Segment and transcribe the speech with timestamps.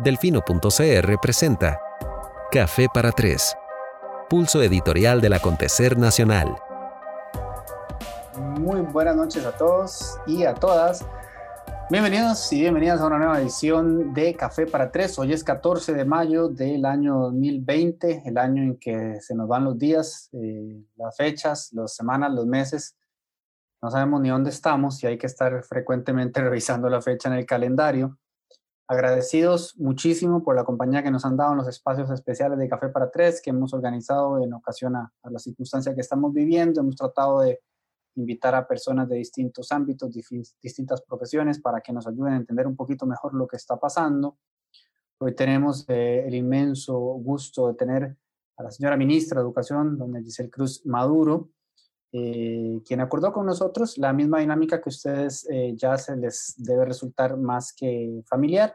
[0.00, 1.80] Delfino.cr presenta
[2.52, 3.56] Café para Tres,
[4.30, 6.54] pulso editorial del acontecer nacional.
[8.60, 11.04] Muy buenas noches a todos y a todas.
[11.90, 15.18] Bienvenidos y bienvenidas a una nueva edición de Café para Tres.
[15.18, 19.64] Hoy es 14 de mayo del año 2020, el año en que se nos van
[19.64, 22.96] los días, eh, las fechas, las semanas, los meses.
[23.82, 27.46] No sabemos ni dónde estamos y hay que estar frecuentemente revisando la fecha en el
[27.46, 28.16] calendario.
[28.90, 32.88] Agradecidos muchísimo por la compañía que nos han dado en los espacios especiales de Café
[32.88, 36.80] para Tres que hemos organizado en ocasión a, la circunstancia que estamos viviendo.
[36.80, 37.60] Hemos tratado de
[38.16, 40.10] invitar a personas de distintos ámbitos,
[40.62, 44.38] distintas profesiones, para que nos ayuden a entender un poquito mejor lo que está pasando.
[45.18, 48.16] Hoy tenemos eh, el inmenso gusto de tener
[48.56, 51.50] a la señora ministra de Educación, doña Giselle Cruz Maduro,
[52.10, 56.86] eh, quien acordó con nosotros la misma dinámica que ustedes eh, ya se les debe
[56.86, 58.74] resultar más que familiar.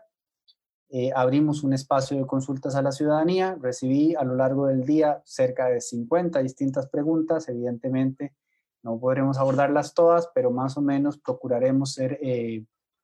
[0.90, 5.24] Eh, abrimos un espacio de consultas a la ciudadanía, recibí a lo largo del día
[5.26, 8.36] cerca de 50 distintas preguntas, evidentemente
[8.84, 12.20] no podremos abordarlas todas, pero más o menos procuraremos ser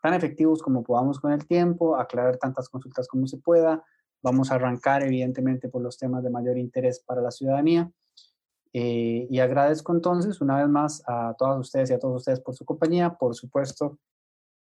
[0.04, 3.84] tan efectivos como podamos con el tiempo, aclarar tantas consultas como se pueda.
[4.22, 7.90] Vamos a arrancar evidentemente por los temas de mayor interés para la ciudadanía
[8.72, 12.56] eh, y agradezco entonces una vez más a todas ustedes y a todos ustedes por
[12.56, 13.98] su compañía, por supuesto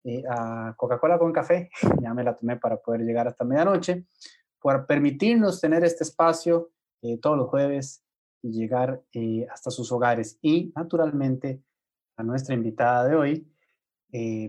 [0.04, 1.70] eh, a Coca-Cola con café,
[2.02, 4.06] ya me la tomé para poder llegar hasta medianoche,
[4.60, 6.70] por permitirnos tener este espacio
[7.02, 8.02] eh, todos los jueves
[8.42, 9.02] y llegar
[9.52, 11.60] hasta sus hogares y naturalmente
[12.16, 13.52] a nuestra invitada de hoy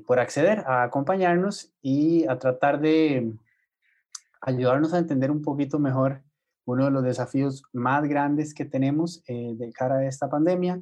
[0.05, 3.33] por acceder a acompañarnos y a tratar de
[4.41, 6.21] ayudarnos a entender un poquito mejor
[6.69, 10.81] uno de los desafíos más grandes que tenemos eh, de cara a esta pandemia,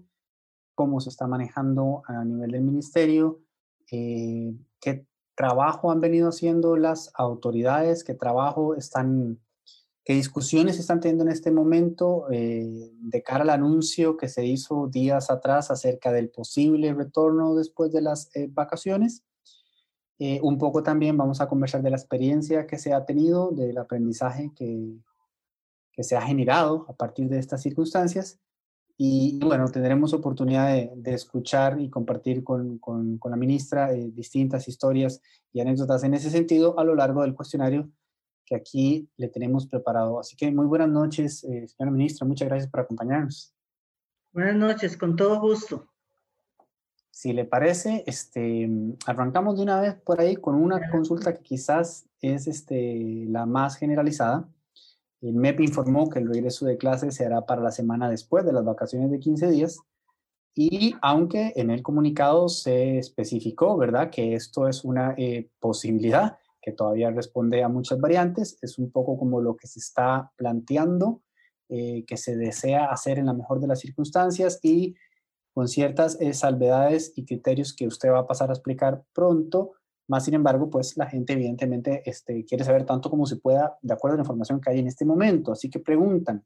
[0.76, 3.40] cómo se está manejando a nivel del ministerio,
[3.92, 9.40] eh, qué trabajo han venido haciendo las autoridades, qué trabajo están,
[10.04, 14.88] qué discusiones están teniendo en este momento eh, de cara al anuncio que se hizo
[14.88, 19.24] días atrás acerca del posible retorno después de las vacaciones.
[20.42, 24.52] un poco también vamos a conversar de la experiencia que se ha tenido, del aprendizaje
[24.56, 24.98] que,
[25.98, 28.40] que se ha generado a partir de estas circunstancias.
[28.98, 35.22] Y bueno, tendremos oportunidad de, escuchar y compartir con, con, la ministra eh, distintas historias
[35.52, 37.90] y anécdotas en ese sentido a lo largo del cuestionario
[38.46, 40.20] que aquí le tenemos preparado.
[40.20, 42.28] Así que muy buenas noches, eh, señora ministra.
[42.28, 43.54] Muchas gracias por acompañarnos.
[44.32, 45.90] Buenas noches, con todo gusto.
[47.10, 48.70] Si le parece, este,
[49.08, 53.78] arrancamos de una vez por ahí con una consulta que quizás es este, la más
[53.78, 54.48] generalizada
[55.22, 58.54] el MEP informó que el regreso de clases se hará para la semana después de
[58.54, 59.80] las vacaciones de 15 días
[60.60, 66.72] y aunque en el comunicado se especificó, ¿verdad?, que esto es una eh, posibilidad que
[66.72, 71.22] todavía responde a muchas variantes, es un poco como lo que se está planteando,
[71.70, 74.96] eh, que se desea hacer en la mejor de las circunstancias y
[75.54, 79.74] con ciertas eh, salvedades y criterios que usted va a pasar a explicar pronto,
[80.08, 83.94] más sin embargo, pues la gente evidentemente este, quiere saber tanto como se pueda de
[83.94, 85.52] acuerdo a la información que hay en este momento.
[85.52, 86.46] Así que preguntan,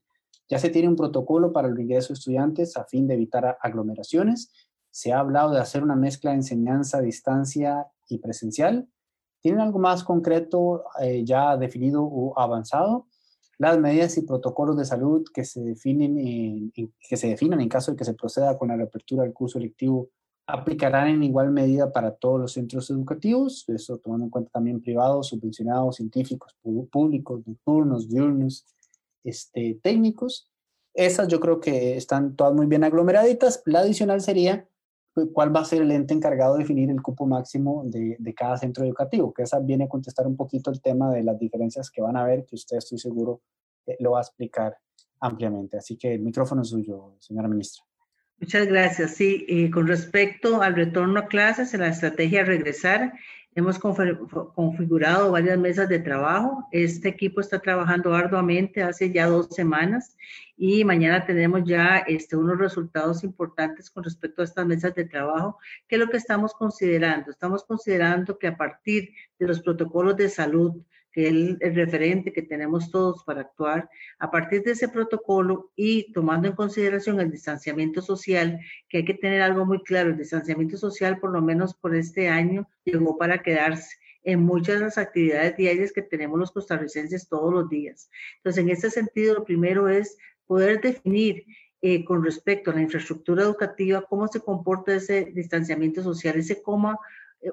[0.49, 4.51] ¿ya se tiene un protocolo para el ingreso de estudiantes a fin de evitar aglomeraciones?
[4.89, 8.87] ¿Se ha hablado de hacer una mezcla de enseñanza a distancia y presencial?
[9.41, 13.07] ¿Tienen algo más concreto eh, ya definido o avanzado?
[13.59, 17.91] Las medidas y protocolos de salud que se, definen en, que se definan en caso
[17.91, 20.09] de que se proceda con la reapertura del curso lectivo
[20.51, 25.27] aplicarán en igual medida para todos los centros educativos, eso tomando en cuenta también privados,
[25.27, 26.55] subvencionados, científicos,
[26.91, 28.65] públicos, nocturnos, diurnos,
[29.23, 30.49] este, técnicos.
[30.93, 33.63] Esas yo creo que están todas muy bien aglomeraditas.
[33.65, 34.67] La adicional sería
[35.33, 38.57] cuál va a ser el ente encargado de definir el cupo máximo de, de cada
[38.57, 42.01] centro educativo, que esa viene a contestar un poquito el tema de las diferencias que
[42.01, 43.41] van a ver, que usted estoy seguro
[43.85, 44.77] eh, lo va a explicar
[45.19, 45.77] ampliamente.
[45.77, 47.83] Así que el micrófono es suyo, señora ministra.
[48.41, 49.13] Muchas gracias.
[49.13, 53.13] Sí, eh, con respecto al retorno a clases, en la estrategia regresar,
[53.53, 56.67] hemos configurado varias mesas de trabajo.
[56.71, 60.17] Este equipo está trabajando arduamente hace ya dos semanas
[60.57, 65.59] y mañana tenemos ya este, unos resultados importantes con respecto a estas mesas de trabajo.
[65.87, 67.29] ¿Qué es lo que estamos considerando?
[67.29, 72.41] Estamos considerando que a partir de los protocolos de salud, que es el, referente que
[72.41, 78.01] tenemos todos para actuar, a partir de ese protocolo y tomando en consideración el distanciamiento
[78.01, 78.59] social,
[78.89, 82.29] que hay que tener algo muy claro, el distanciamiento social por lo menos por este
[82.29, 87.51] año llegó para quedarse en muchas de las actividades diarias que tenemos los costarricenses todos
[87.51, 88.09] los días.
[88.37, 91.45] Entonces, en este sentido, lo primero es poder definir
[91.81, 96.99] eh, con respecto a la infraestructura educativa cómo se comporta ese distanciamiento social, ese coma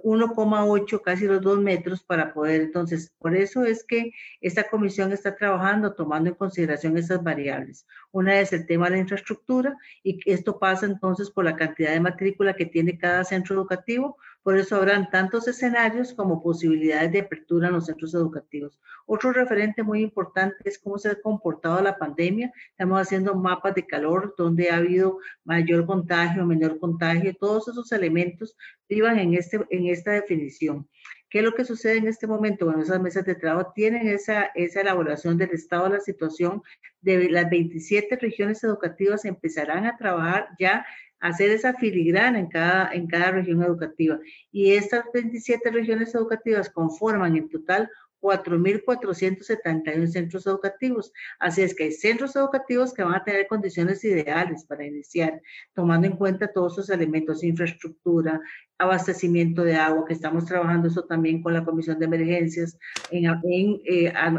[0.04, 5.34] 1,8, casi los 2 metros para poder, entonces, por eso es que esta comisión está
[5.34, 7.86] trabajando tomando en consideración esas variables.
[8.10, 12.00] Una es el tema de la infraestructura y esto pasa entonces por la cantidad de
[12.00, 17.68] matrícula que tiene cada centro educativo, por eso habrán tantos escenarios como posibilidades de apertura
[17.68, 18.80] en los centros educativos.
[19.06, 22.52] Otro referente muy importante es cómo se ha comportado la pandemia.
[22.70, 27.34] Estamos haciendo mapas de calor donde ha habido mayor contagio, menor contagio.
[27.34, 28.56] Todos esos elementos
[28.88, 30.88] vivan en, este, en esta definición.
[31.30, 32.64] ¿Qué es lo que sucede en este momento?
[32.64, 36.62] Bueno, esas mesas de trabajo tienen esa, esa elaboración del estado de la situación
[37.02, 40.86] de las 27 regiones educativas empezarán a trabajar ya
[41.20, 44.18] hacer esa filigrana en cada, en cada región educativa.
[44.52, 47.88] Y estas 27 regiones educativas conforman en total
[48.20, 51.12] 4.471 centros educativos.
[51.38, 55.40] Así es que hay centros educativos que van a tener condiciones ideales para iniciar,
[55.74, 58.40] tomando en cuenta todos esos elementos, infraestructura,
[58.78, 62.78] abastecimiento de agua, que estamos trabajando eso también con la Comisión de Emergencias,
[63.10, 63.80] en, en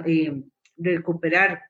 [0.05, 0.43] eh,
[0.77, 1.61] recuperar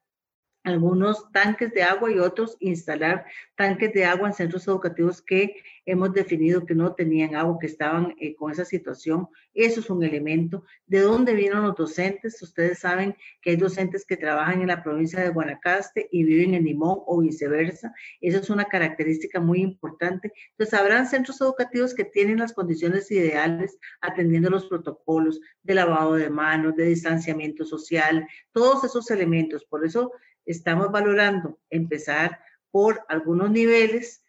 [0.69, 3.25] algunos tanques de agua y otros instalar
[3.56, 5.56] tanques de agua en centros educativos que
[5.86, 9.27] hemos definido que no tenían agua, que estaban eh, con esa situación.
[9.54, 10.63] Eso es un elemento.
[10.86, 12.42] ¿De dónde vienen los docentes?
[12.42, 16.66] Ustedes saben que hay docentes que trabajan en la provincia de Guanacaste y viven en
[16.66, 17.94] Limón o viceversa.
[18.21, 20.31] Esa es una característica muy importante.
[20.51, 26.30] Entonces, habrán centros educativos que tienen las condiciones ideales atendiendo los protocolos de lavado de
[26.30, 29.66] manos, de distanciamiento social, todos esos elementos.
[29.66, 30.12] Por eso
[30.46, 32.40] estamos valorando empezar
[32.72, 34.24] por algunos niveles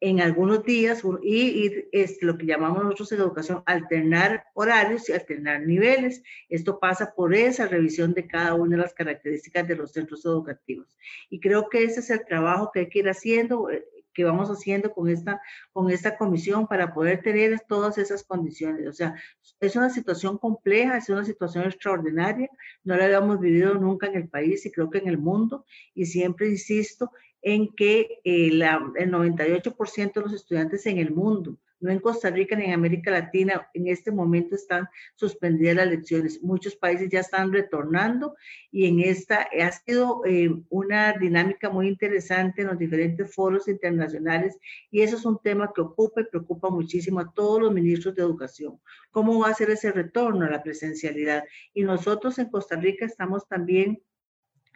[0.00, 5.62] en algunos días y, es lo que llamamos nosotros en educación alternar horarios y alternar
[5.62, 6.22] niveles.
[6.48, 10.96] Esto pasa por esa revisión de cada una de las características de los centros educativos.
[11.30, 13.84] Y creo que ese es el trabajo que hay que ir haciendo, eh,
[14.18, 15.40] que vamos haciendo con esta,
[15.72, 18.88] con esta comisión para poder tener todas esas condiciones.
[18.88, 19.14] O sea,
[19.60, 22.50] es una situación compleja, es una situación extraordinaria,
[22.82, 26.06] no la habíamos vivido nunca en el país y creo que en el mundo, y
[26.06, 27.12] siempre insisto
[27.42, 32.30] en que eh, la, el 98% de los estudiantes en el mundo no en Costa
[32.30, 36.42] Rica ni en América Latina, en este momento están suspendidas las lecciones.
[36.42, 38.34] Muchos países ya están retornando
[38.70, 44.58] y en esta ha sido eh, una dinámica muy interesante en los diferentes foros internacionales
[44.90, 48.22] y eso es un tema que ocupa y preocupa muchísimo a todos los ministros de
[48.22, 48.80] educación.
[49.10, 51.44] ¿Cómo va a ser ese retorno a la presencialidad?
[51.74, 54.02] Y nosotros en Costa Rica estamos también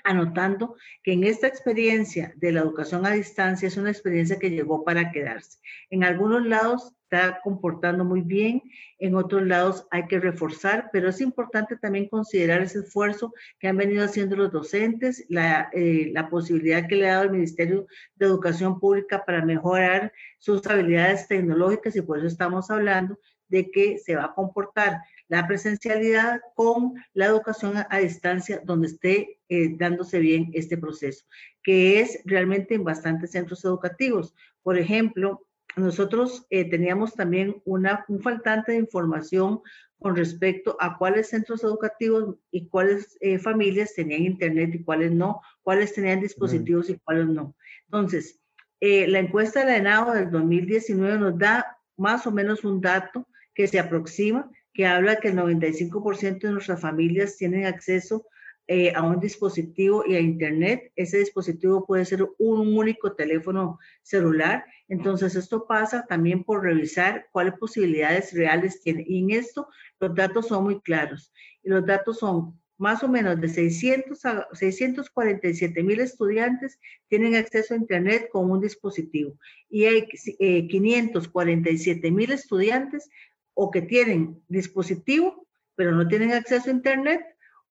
[0.05, 4.85] anotando que en esta experiencia de la educación a distancia es una experiencia que llegó
[4.85, 5.59] para quedarse.
[5.91, 8.63] En algunos lados está comportando muy bien,
[8.99, 13.77] en otros lados hay que reforzar, pero es importante también considerar ese esfuerzo que han
[13.77, 18.81] venido haciendo los docentes, la, eh, posibilidad que le ha dado el Ministerio de Educación
[18.81, 23.19] Pública para mejorar sus habilidades tecnológicas y por eso estamos hablando
[23.49, 25.03] de que se va a comportar
[25.33, 31.25] la presencialidad con la educación a, distancia donde esté eh, dándose bien este proceso,
[31.63, 34.35] que es realmente en bastantes centros educativos.
[34.63, 39.63] Por ejemplo, nosotros eh, teníamos también una, un faltante de información
[39.99, 45.41] con respecto a cuáles centros educativos y cuáles eh, familias tenían internet y cuáles no,
[45.63, 47.57] cuáles tenían dispositivos y cuáles no.
[47.87, 48.39] Entonces,
[48.83, 53.67] la encuesta de la ENAO del 2019 nos da más o menos un dato que
[53.67, 58.27] se aproxima, que habla que el 95% de nuestras familias tienen acceso
[58.69, 60.93] eh, a un dispositivo y a Internet.
[60.97, 64.65] Ese dispositivo puede ser un único teléfono celular.
[64.89, 69.05] Entonces, esto pasa también por revisar cuáles posibilidades reales tiene.
[69.07, 71.33] Y en esto, los datos son muy claros.
[71.63, 77.75] Y los datos son más o menos de 600 a 647 mil estudiantes tienen acceso
[77.75, 79.39] a Internet con un dispositivo
[79.71, 83.09] y hay 547 eh, mil estudiantes
[83.55, 87.23] o que tienen dispositivo, pero no tienen acceso a Internet,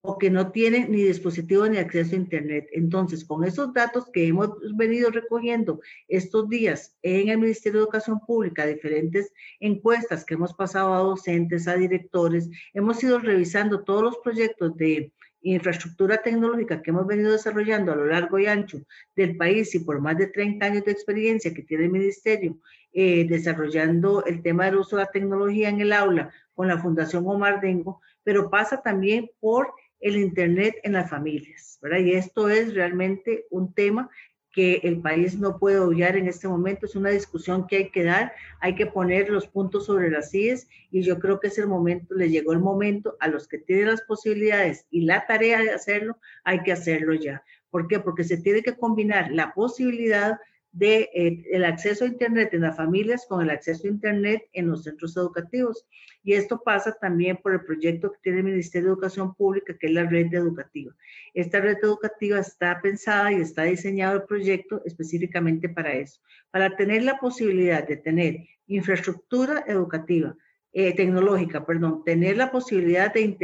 [0.03, 2.67] o que no tienen ni dispositivo ni acceso a Internet.
[2.71, 8.19] Entonces, con esos datos que hemos venido recogiendo estos días en el Ministerio de Educación
[8.25, 14.17] Pública, diferentes encuestas que hemos pasado a docentes, a directores, hemos ido revisando todos los
[14.17, 18.81] proyectos de infraestructura tecnológica que hemos venido desarrollando a lo largo y ancho
[19.15, 22.57] del país y por más de 30 años de experiencia que tiene el ministerio
[22.93, 27.27] eh, desarrollando el tema del uso de la tecnología en el aula con la Fundación
[27.27, 31.99] Omar Dengo, pero pasa también por el Internet en las familias, ¿verdad?
[31.99, 34.09] Y esto es realmente un tema
[34.51, 36.85] que el país no puede obviar en este momento.
[36.85, 40.67] Es una discusión que hay que dar, hay que poner los puntos sobre las IES
[40.91, 43.87] y yo creo que es el momento, le llegó el momento a los que tienen
[43.87, 47.43] las posibilidades y la tarea de hacerlo, hay que hacerlo ya.
[47.69, 47.99] ¿Por qué?
[47.99, 50.37] Porque se tiene que combinar la posibilidad
[50.71, 54.69] de eh, el acceso a Internet en las familias con el acceso a Internet en
[54.69, 55.85] los centros educativos.
[56.23, 59.87] Y esto pasa también por el proyecto que tiene el Ministerio de Educación Pública, que
[59.87, 60.93] es la red educativa.
[61.33, 67.03] Esta red educativa está pensada y está diseñado el proyecto específicamente para eso, para tener
[67.03, 70.35] la posibilidad de tener infraestructura educativa,
[70.73, 73.35] eh, tecnológica, perdón, tener la posibilidad de,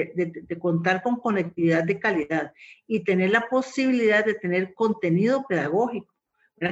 [0.47, 2.53] de, contar con conectividad de calidad
[2.87, 6.16] y tener la posibilidad de tener contenido pedagógico.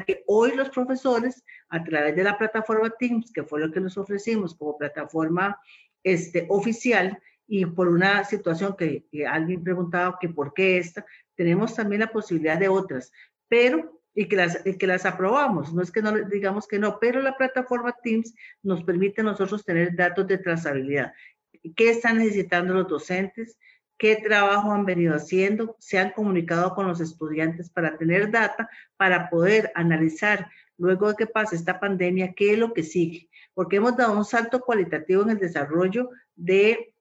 [0.06, 3.98] Que hoy los profesores, a través de la plataforma Teams, que fue lo que nos
[3.98, 5.60] ofrecimos como plataforma
[6.04, 11.75] este, oficial, y por una situación que, que alguien preguntaba que por qué esta, tenemos
[11.75, 13.12] también la posibilidad de otras,
[13.48, 15.74] pero y que las, que las aprobamos.
[15.74, 19.63] No es que no digamos que no, pero la plataforma Teams nos permite a nosotros
[19.65, 21.13] tener datos de trazabilidad.
[21.75, 23.60] ¿Qué están necesitando los docentes?
[23.98, 25.75] ¿Qué trabajo han venido haciendo?
[25.80, 31.28] Se han comunicado con los estudiantes para tener data, para poder analizar luego de que
[31.28, 33.30] pase esta pandemia, qué es lo que sigue.
[33.54, 36.94] Porque hemos dado un salto cualitativo en el desarrollo de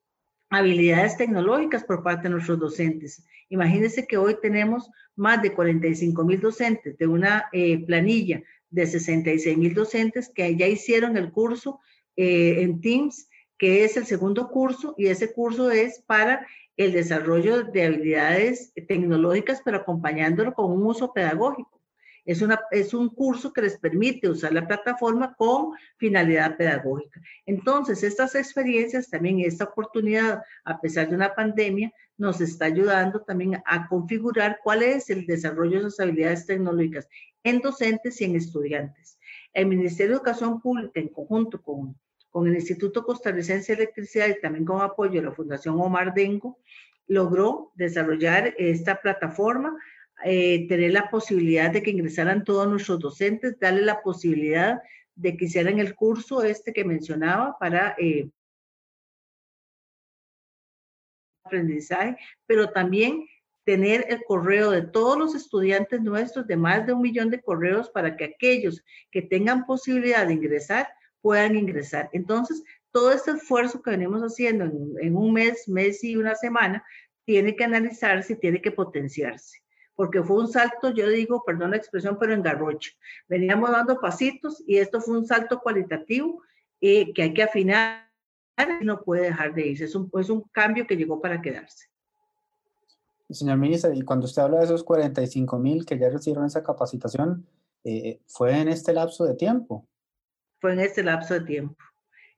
[0.51, 3.25] habilidades tecnológicas por parte de nuestros docentes.
[3.49, 9.59] Imagínense que hoy tenemos más de 45 mil docentes de una eh, planilla de 66
[9.59, 11.81] mil docentes que ya hicieron el curso
[12.17, 17.65] eh, en Teams, que es el segundo curso, y ese curso es para el desarrollo
[17.65, 21.81] de habilidades tecnológicas, pero acompañándolo con un uso pedagógico.
[22.25, 27.21] Es, una, es un curso que les permite usar la plataforma con finalidad pedagógica.
[27.45, 33.63] Entonces, estas experiencias, también esta oportunidad, a pesar de una pandemia, nos está ayudando también
[33.67, 37.09] a configurar cuál es el desarrollo de esas habilidades tecnológicas
[37.43, 39.19] en docentes y en estudiantes.
[39.53, 41.95] El Ministerio de Educación Pública, en conjunto con,
[42.35, 46.59] con el Instituto Costarricense de Electricidad y también con apoyo de la Fundación Omar Dengo,
[47.07, 49.79] logró desarrollar esta plataforma
[50.25, 54.83] eh, tener la posibilidad de que ingresaran todos nuestros docentes, darle la posibilidad
[55.15, 58.29] de que hicieran el curso este que mencionaba para eh,
[61.45, 63.29] aprendizaje, pero también
[63.63, 67.91] tener el correo de todos los estudiantes nuestros, de más de un millón de correos,
[67.91, 70.89] para que aquellos que tengan posibilidad de ingresar
[71.25, 72.11] puedan ingresar.
[72.13, 76.85] Entonces, todo este esfuerzo que venimos haciendo en, en un mes, mes y una semana,
[77.25, 79.65] tiene que analizarse y tiene que potenciarse
[79.95, 82.91] porque fue un salto, yo digo, perdón la expresión, pero en garrocha.
[83.29, 86.43] Veníamos dando pasitos y esto fue un salto cualitativo
[86.81, 88.11] eh, que hay que afinar
[88.81, 89.85] y no puede dejar de irse.
[89.85, 91.87] Es un, es un cambio que llegó para quedarse.
[93.31, 97.47] Señor ministro, y cuando usted habla de esos 45 mil que ya recibieron esa capacitación,
[97.85, 99.87] eh, ¿fue en este lapso de tiempo?
[100.71, 101.77] En este lapso de tiempo.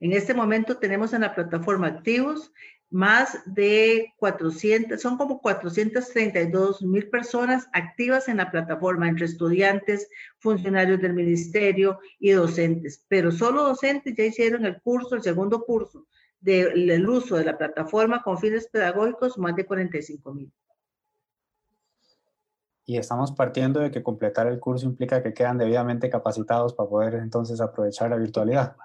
[0.00, 2.52] En este momento tenemos en la plataforma activos
[2.90, 11.00] más de 400, son como 432 mil personas activas en la plataforma, entre estudiantes, funcionarios
[11.00, 13.04] del ministerio y docentes.
[13.08, 16.06] Pero solo docentes ya hicieron el curso, el segundo curso
[16.40, 20.52] del uso de la plataforma con fines pedagógicos, más de 45 mil.
[22.86, 27.14] Y estamos partiendo de que completar el curso implica que quedan debidamente capacitados para poder
[27.14, 28.76] entonces aprovechar la virtualidad.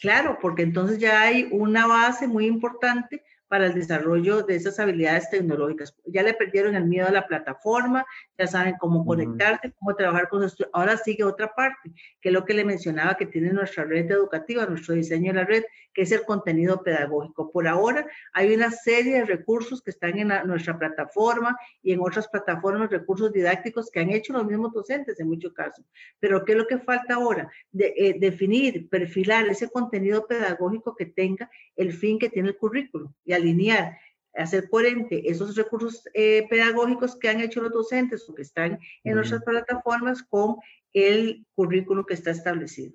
[0.00, 5.28] Claro, porque entonces ya hay una base muy importante para el desarrollo de esas habilidades
[5.28, 5.92] tecnológicas.
[6.04, 8.06] Ya le perdieron el miedo a la plataforma,
[8.38, 10.68] ya saben cómo conectarse, cómo trabajar con sus...
[10.72, 11.90] Ahora sigue otra parte,
[12.20, 15.44] que es lo que le mencionaba que tiene nuestra red educativa, nuestro diseño de la
[15.44, 17.50] red, que es el contenido pedagógico.
[17.50, 22.28] Por ahora hay una serie de recursos que están en nuestra plataforma y en otras
[22.28, 25.84] plataformas, recursos didácticos que han hecho los mismos docentes en muchos casos.
[26.20, 27.50] Pero ¿qué es lo que falta ahora?
[27.72, 33.12] De, eh, definir, perfilar ese contenido pedagógico que tenga el fin que tiene el currículo
[33.24, 33.98] y alinear,
[34.34, 39.14] hacer coherente esos recursos eh, pedagógicos que han hecho los docentes o que están en
[39.14, 40.56] nuestras plataformas con
[40.92, 42.94] el currículo que está establecido.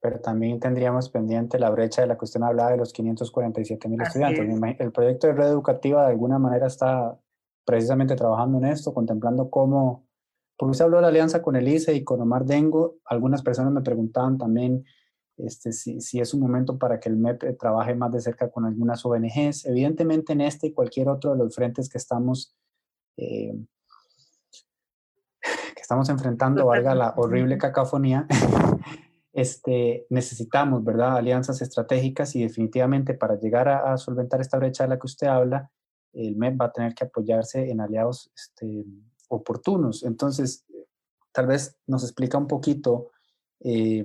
[0.00, 4.00] Pero también tendríamos pendiente la brecha de la que usted hablaba de los 547 mil
[4.00, 4.78] estudiantes.
[4.78, 7.18] El proyecto de red educativa de alguna manera está
[7.64, 10.06] precisamente trabajando en esto, contemplando cómo,
[10.56, 13.72] porque usted habló de la alianza con el ICE y con Omar Dengo, algunas personas
[13.72, 14.84] me preguntaban también
[15.38, 19.04] este, si, es un momento para que el MEP trabaje más de cerca con algunas
[19.04, 19.66] ONGs.
[19.66, 22.56] Evidentemente en este y cualquier otro de los frentes que estamos,
[23.16, 23.54] eh,
[25.40, 28.26] que estamos enfrentando, valga la horrible cacofonía,
[29.32, 34.98] este, necesitamos, ¿verdad?, alianzas estratégicas y definitivamente para llegar a, solventar esta brecha de la
[34.98, 35.70] que usted habla,
[36.12, 38.84] el MEP va a tener que apoyarse en aliados este,
[39.28, 40.02] oportunos.
[40.02, 40.66] Entonces,
[41.30, 43.10] tal vez nos explica un poquito
[43.60, 44.04] eh,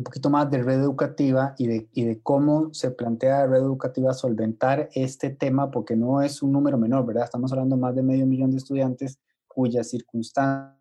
[0.00, 3.60] un poquito más de red educativa y de, y de cómo se plantea la red
[3.60, 7.24] educativa solventar este tema, porque no es un número menor, ¿verdad?
[7.24, 10.80] Estamos hablando más de medio millón de estudiantes cuyas circunstancias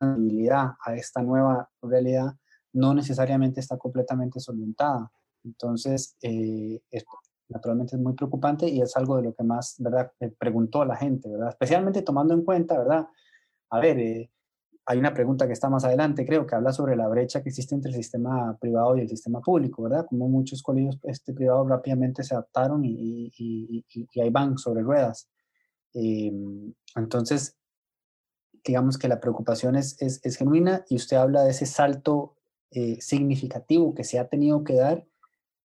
[0.00, 2.34] a esta nueva realidad
[2.72, 5.10] no necesariamente está completamente solventada.
[5.44, 6.80] Entonces, eh,
[7.48, 11.30] naturalmente es muy preocupante y es algo de lo que más, ¿verdad?, preguntó la gente,
[11.30, 11.50] ¿verdad?
[11.50, 13.06] Especialmente tomando en cuenta, ¿verdad?
[13.70, 14.30] A ver, eh,
[14.88, 17.74] hay una pregunta que está más adelante, creo, que habla sobre la brecha que existe
[17.74, 20.06] entre el sistema privado y el sistema público, ¿verdad?
[20.08, 25.28] Como muchos colegios este, privados rápidamente se adaptaron y, y, y, ahí van sobre ruedas.
[25.92, 27.56] Em, entonces,
[28.64, 32.36] digamos que la preocupación es, es, es, genuina y usted habla de ese salto
[32.70, 35.04] eh, significativo que se ha tenido que dar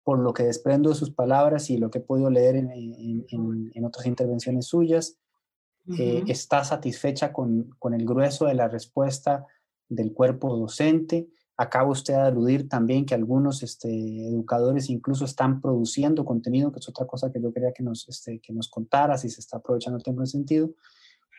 [0.02, 3.70] por lo que desprendo de sus palabras y lo que he podido leer en, en,
[3.74, 5.18] en otras intervenciones suyas
[5.98, 9.46] eh, está satisfecha con, con, el grueso de la respuesta
[9.88, 11.28] del cuerpo docente.
[11.56, 13.88] Acaba usted de aludir también que algunos este,
[14.28, 18.40] educadores incluso están produciendo contenido, que es otra cosa que yo quería que nos, este,
[18.40, 20.70] que nos contara, si se está aprovechando el tiempo en sentido.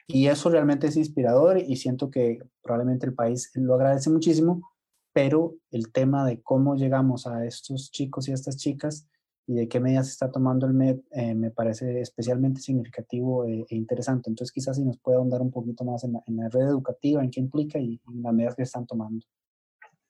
[0.08, 4.70] Y eso realmente es inspirador y siento que probablemente el país lo agradece muchísimo,
[5.14, 9.08] pero el tema de cómo llegamos a estos chicos y a estas chicas
[9.48, 13.76] y de qué medidas está tomando el MEP eh, me parece especialmente significativo eh, e
[13.76, 14.30] interesante.
[14.30, 17.40] Entonces, quizás si nos puede ahondar un poquito más en la, red educativa, en qué
[17.40, 19.26] implica y, en las medidas que están tomando.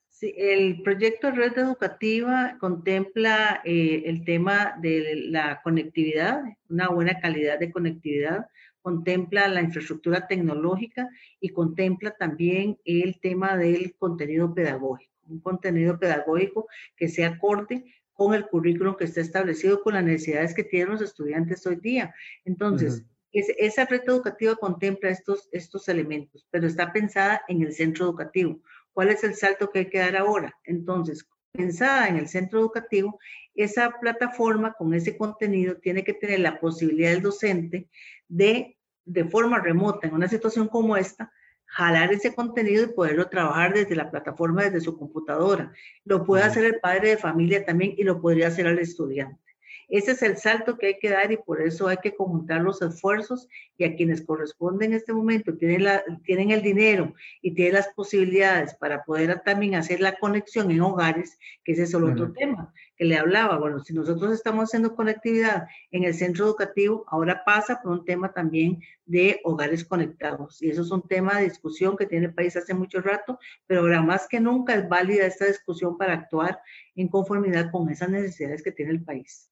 [0.10, 7.20] Sí, el proyecto de red educativa contempla eh, el tema de la conectividad, una buena
[7.20, 8.46] calidad de conectividad,
[8.82, 11.08] contempla la infraestructura tecnológica
[11.40, 17.84] y contempla también el tema del contenido pedagógico, un contenido pedagógico que sea corte
[18.22, 22.14] con el currículum que está establecido con las necesidades que tienen los estudiantes hoy día.
[22.46, 28.62] Entonces, esa red educativa contempla estos, estos elementos, pero está pensada en el centro educativo.
[28.94, 30.56] ¿Cuál es el salto que hay que dar ahora?
[30.66, 33.18] Entonces, pensada en el centro educativo,
[33.56, 37.90] esa plataforma con ese contenido tiene que tener la posibilidad del docente
[38.28, 41.34] de, de forma remota, en una situación como esta,
[41.72, 45.72] jalar ese contenido y poderlo trabajar desde la plataforma, desde su computadora.
[46.04, 49.51] Lo puede hacer el padre de familia también y lo podría hacer el estudiante.
[49.92, 52.82] Ese es el salto que hay que dar y por eso hay que conjuntar los
[52.82, 57.74] esfuerzos y a quienes corresponden en este momento tienen, la, tienen el dinero y tienen
[57.74, 62.32] las posibilidades para poder también hacer la conexión en hogares, que ese es el otro
[62.32, 63.58] tema que le hablaba.
[63.58, 68.32] Bueno, si nosotros estamos haciendo conectividad en el centro educativo, ahora pasa por un tema
[68.32, 70.62] también de hogares conectados.
[70.62, 73.82] Y eso es un tema de discusión que tiene el país hace mucho rato, pero
[73.82, 76.62] ahora más que nunca es válida esta discusión para actuar
[76.96, 79.51] en conformidad con esas necesidades que tiene el país.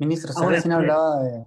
[0.00, 1.44] Ministro, usted recién hablaba de...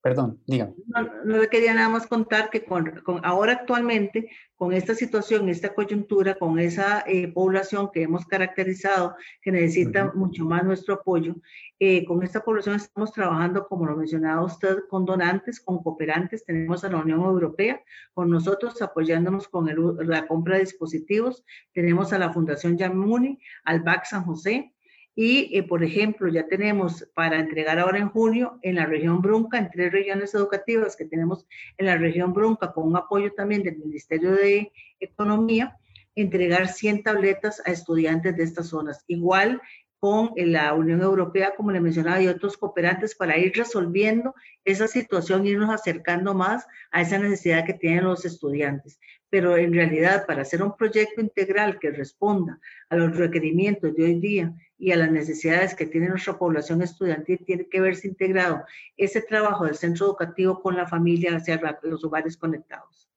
[0.00, 0.72] Perdón, dígame.
[0.86, 5.74] No, no, le quería nada más contar que con, ahora actualmente, con esta situación, esta
[5.74, 11.34] coyuntura, con esa eh, población que hemos caracterizado, que necesita mucho más nuestro apoyo,
[11.80, 16.44] eh, con esta población estamos trabajando, como lo mencionaba usted, con donantes, con cooperantes.
[16.44, 17.82] Tenemos a la Unión Europea
[18.14, 19.68] con nosotros apoyándonos con
[20.06, 21.44] la compra de dispositivos.
[21.74, 24.72] Tenemos a la Fundación Yamuni, al BAC San José,
[25.18, 29.56] y, eh, por ejemplo, ya tenemos para entregar ahora en junio en la región Brunca,
[29.56, 31.46] en tres regiones educativas que tenemos
[31.78, 35.78] en la región Brunca, con un apoyo también del Ministerio de Economía,
[36.14, 39.04] entregar 100 tabletas a estudiantes de estas zonas.
[39.06, 39.62] Igual
[39.98, 44.34] con la Unión Europea, como le mencionaba, y otros cooperantes para ir resolviendo
[44.66, 49.00] esa situación, irnos acercando más a esa necesidad que tienen los estudiantes
[49.30, 54.20] pero en realidad para hacer un proyecto integral que responda a los requerimientos de hoy
[54.20, 58.64] día y a las necesidades que tiene nuestra población estudiantil, tiene que verse integrado
[58.96, 63.10] ese trabajo del centro educativo con la familia hacia los hogares conectados.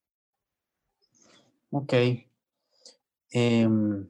[1.72, 1.93] Ok.
[3.32, 4.08] Em,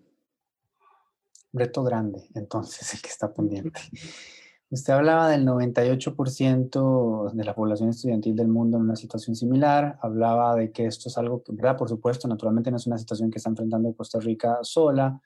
[1.51, 3.81] reto grande, entonces, el que está pendiente.
[4.71, 10.55] Usted hablaba del 98% de la población estudiantil del mundo en una situación similar, hablaba
[10.55, 11.75] de que esto es algo que, ¿verdad?
[11.75, 15.19] Por supuesto, naturalmente no es una situación que está enfrentando Costa Rica sola,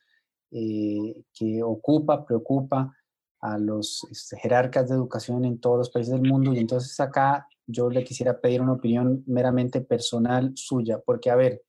[0.50, 2.96] eh, que ocupa, preocupa
[3.42, 6.54] a los este, jerarcas de educación en todos los países del mundo.
[6.54, 11.64] Y entonces acá yo le quisiera pedir una opinión meramente personal suya, porque a ver,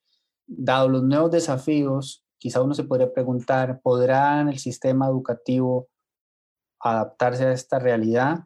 [0.46, 5.88] dado los nuevos desafíos, quizá uno se podría preguntar, ¿podrán el sistema educativo
[6.90, 8.44] adaptarse a esta realidad?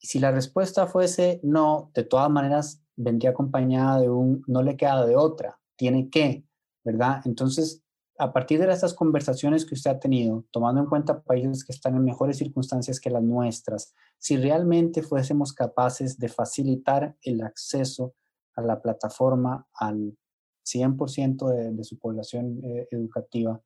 [0.00, 4.76] Y si la respuesta fuese no, de todas maneras vendría acompañada de un no le
[4.76, 6.44] queda de otra, tiene que,
[6.84, 7.20] ¿verdad?
[7.24, 7.84] Entonces,
[8.18, 11.96] a partir de estas conversaciones que usted ha tenido, tomando en cuenta países que están
[11.96, 18.14] en mejores circunstancias que las nuestras, si realmente fuésemos capaces de facilitar el acceso
[18.54, 20.16] a la plataforma al
[20.64, 23.60] 100% de, de, su población eh, educativa,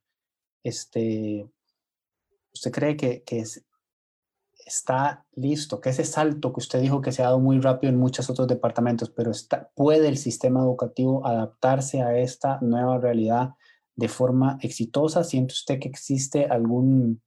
[0.64, 1.48] este,
[2.52, 3.44] ¿usted cree que, que
[4.68, 7.98] está listo, que ese salto que usted dijo que se ha dado muy rápido en
[7.98, 9.33] muchos otros departamentos, pero
[9.74, 13.54] puede el sistema educativo adaptarse a esta nueva realidad
[13.96, 15.24] de forma exitosa?
[15.24, 17.20] ¿Siente usted que existe algún,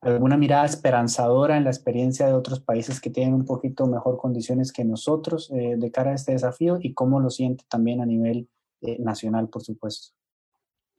[0.00, 4.72] alguna mirada esperanzadora en la experiencia de otros países que tienen un poquito mejor condiciones
[4.72, 8.48] que nosotros eh, de cara a este desafío y cómo lo siente también a nivel
[8.80, 10.12] eh, nacional, por supuesto?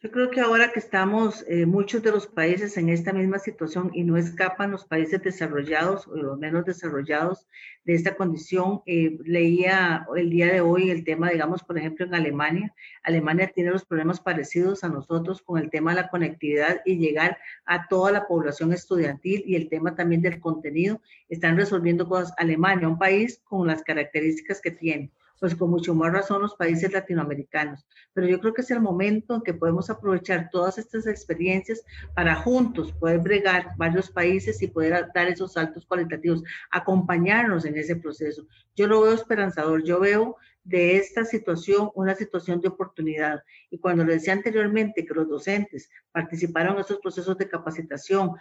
[0.06, 3.90] Yo creo que ahora que estamos eh, muchos de los países en esta misma situación
[3.92, 7.48] y no escapan los países desarrollados o los menos desarrollados
[7.86, 12.14] de esta condición, eh, leía el día de hoy el tema, digamos, por ejemplo, en
[12.14, 12.76] Alemania.
[13.02, 17.40] Alemania tiene los problemas parecidos a nosotros con el tema de la conectividad y llegar
[17.66, 21.02] a toda la población estudiantil y el tema también del contenido.
[21.30, 22.32] Están resolviendo cosas.
[22.38, 26.92] Alemania, un país con las características que tiene pues con mucho más razón los países
[26.92, 27.86] latinoamericanos.
[28.14, 32.36] Pero yo creo que es el momento en que podemos aprovechar todas estas experiencias para
[32.36, 38.48] juntos poder bregar varios países y poder dar esos saltos cualitativos, acompañarnos en ese proceso.
[38.76, 43.44] Yo lo veo esperanzador, yo veo de esta situación una situación de oportunidad.
[43.70, 48.32] Y cuando le decía anteriormente que los docentes participaron en estos procesos de capacitación,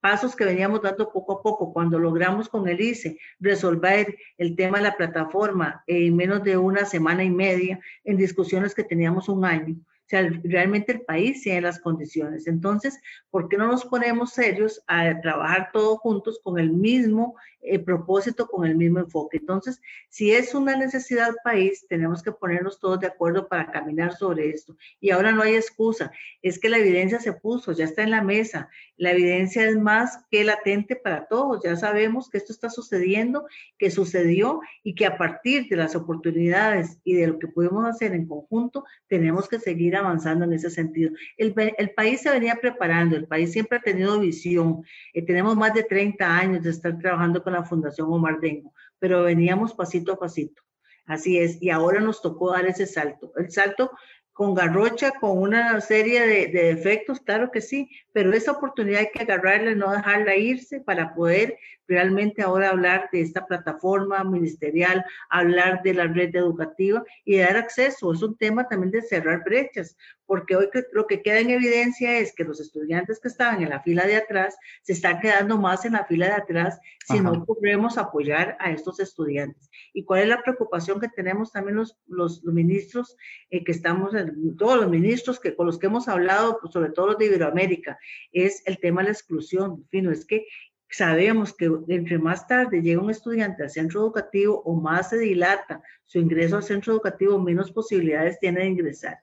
[0.00, 1.72] pasos que veníamos dando poco a poco.
[1.72, 6.84] Cuando logramos con el ICE resolver el tema de la plataforma en menos de una
[6.84, 11.60] semana y media, en discusiones que teníamos un año, o sea, realmente el país tiene
[11.60, 12.46] las condiciones.
[12.46, 12.98] Entonces,
[13.30, 18.46] ¿por qué no nos ponemos serios a trabajar todos juntos con el mismo eh, propósito,
[18.46, 19.38] con el mismo enfoque?
[19.38, 24.50] Entonces, si es una necesidad país, tenemos que ponernos todos de acuerdo para caminar sobre
[24.50, 24.76] esto.
[25.00, 28.22] Y ahora no hay excusa, es que la evidencia se puso, ya está en la
[28.22, 28.68] mesa.
[28.96, 31.62] La evidencia es más que latente para todos.
[31.62, 33.46] Ya sabemos que esto está sucediendo,
[33.78, 38.12] que sucedió y que a partir de las oportunidades y de lo que podemos hacer
[38.12, 41.12] en conjunto, tenemos que seguir avanzando en ese sentido.
[41.36, 44.82] El, el, país se venía preparando, el país siempre ha tenido visión.
[45.14, 49.24] Eh, tenemos más de 30 años de estar trabajando con la Fundación Omar Dengo, pero
[49.24, 50.62] veníamos pasito a pasito.
[51.06, 53.32] Así es, y ahora nos tocó dar ese salto.
[53.36, 53.90] El salto
[54.38, 59.10] con garrocha, con una serie de, de, defectos, claro que sí, pero esa oportunidad hay
[59.12, 61.58] que agarrarla y no dejarla irse para poder
[61.88, 68.12] realmente ahora hablar de esta plataforma ministerial, hablar de la red educativa y dar acceso.
[68.12, 69.96] Es un tema también de cerrar brechas,
[70.28, 73.80] porque hoy lo que queda en evidencia es que los estudiantes que estaban en la
[73.80, 77.96] fila de atrás se están quedando más en la fila de atrás si no podemos
[77.96, 79.70] apoyar a estos estudiantes.
[79.94, 83.16] ¿Y cuál es la preocupación que tenemos también los, los, ministros
[83.48, 84.12] eh, que estamos,
[84.58, 87.98] todos los ministros que, con los que hemos hablado, pues sobre todo los de Iberoamérica,
[88.30, 89.76] es el tema de la exclusión.
[89.84, 90.46] En fin, es que
[90.90, 95.80] sabemos que entre más tarde llega un estudiante al centro educativo o más se dilata
[96.04, 99.18] su ingreso al centro educativo, menos posibilidades tiene de ingresar.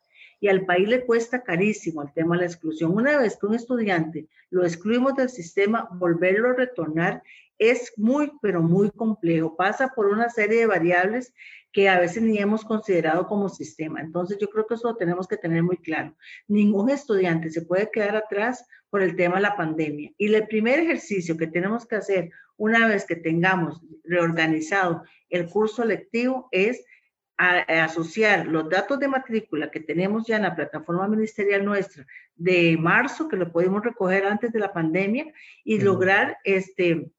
[0.46, 2.96] Y al país le cuesta carísimo el tema de la exclusión.
[2.96, 7.24] Una vez que un estudiante lo excluimos del sistema, volverlo a retornar
[7.58, 9.56] es muy, pero muy complejo.
[9.56, 11.34] Pasa por una serie de variables
[11.72, 14.02] que a veces ni hemos considerado como sistema.
[14.02, 16.16] Entonces yo creo que eso lo tenemos que tener muy claro.
[16.48, 20.12] Ningún estudiante se puede quedar atrás por el tema de la pandemia.
[20.16, 25.84] Y el primer ejercicio que tenemos que hacer una vez que tengamos reorganizado el curso
[25.86, 26.86] lectivo es
[27.38, 33.28] asociar los datos de matrícula que tenemos ya en la plataforma ministerial nuestra de marzo,
[33.28, 35.26] que lo pudimos recoger antes de la pandemia,
[35.64, 37.12] y lograr este,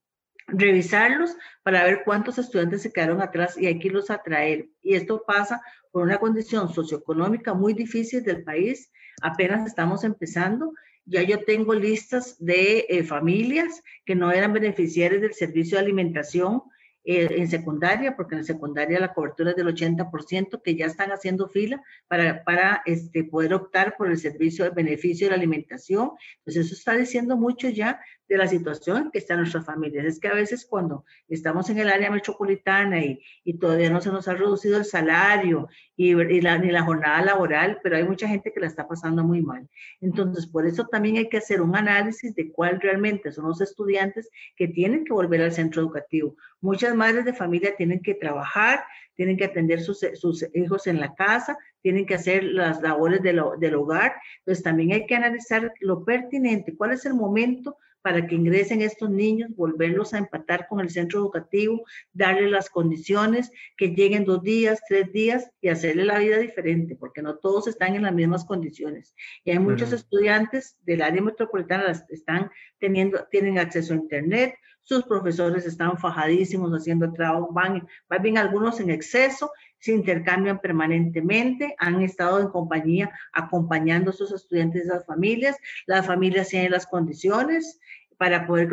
[0.46, 4.68] revisarlos para ver cuántos estudiantes se quedaron atrás y hay que irlos a traer.
[4.82, 8.92] Y esto pasa por una condición socioeconómica muy difícil del país.
[9.22, 10.72] Apenas estamos empezando.
[11.04, 16.62] Ya yo tengo listas de eh, familias que no eran beneficiarios del servicio de alimentación
[17.08, 21.48] eh, en secundaria, porque en secundaria la cobertura es del 80%, que ya están haciendo
[21.48, 26.10] fila para, para este, poder optar por el servicio de beneficio de la alimentación.
[26.42, 30.04] Pues eso está diciendo mucho ya de la situación que están nuestras familias.
[30.04, 34.10] Es que a veces cuando estamos en el área metropolitana y, y todavía no se
[34.10, 38.52] nos ha reducido el salario y, la, ni la jornada laboral, pero hay mucha gente
[38.52, 39.68] que la está pasando muy mal.
[40.00, 44.28] Entonces, por eso también hay que hacer un análisis de cuál realmente son los estudiantes
[44.56, 46.36] que tienen que volver al centro educativo.
[46.60, 48.84] Muchas madres de familia tienen que trabajar,
[49.16, 53.32] tienen que atender sus, sus hijos en la casa, tienen que hacer las labores de
[53.32, 54.14] lo, del hogar.
[54.38, 57.76] Entonces, también hay que analizar lo pertinente, cuál es el momento
[58.06, 63.50] para que ingresen estos niños, volverlos a empatar con el centro educativo, darle las condiciones,
[63.76, 67.96] que lleguen dos días, tres días y hacerle la vida diferente, porque no todos están
[67.96, 69.16] en las mismas condiciones.
[69.42, 72.48] Y hay muchos estudiantes del área metropolitana están
[72.78, 74.54] teniendo, tienen acceso a internet,
[74.86, 81.74] sus profesores están fajadísimos haciendo trabajo, van, van bien algunos en exceso, se intercambian permanentemente,
[81.78, 86.86] han estado en compañía acompañando a sus estudiantes y las familias, las familias tienen las
[86.86, 87.80] condiciones,
[88.16, 88.68] para poder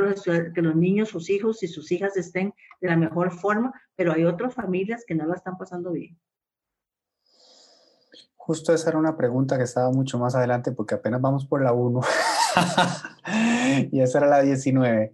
[0.54, 4.24] que los niños, sus hijos y sus hijas estén de la mejor forma, pero hay
[4.24, 6.18] otras familias que no la están pasando bien.
[8.36, 11.74] Justo esa era una pregunta que estaba mucho más adelante porque apenas vamos por la
[11.74, 12.02] 1
[13.92, 15.14] y esa era la 19.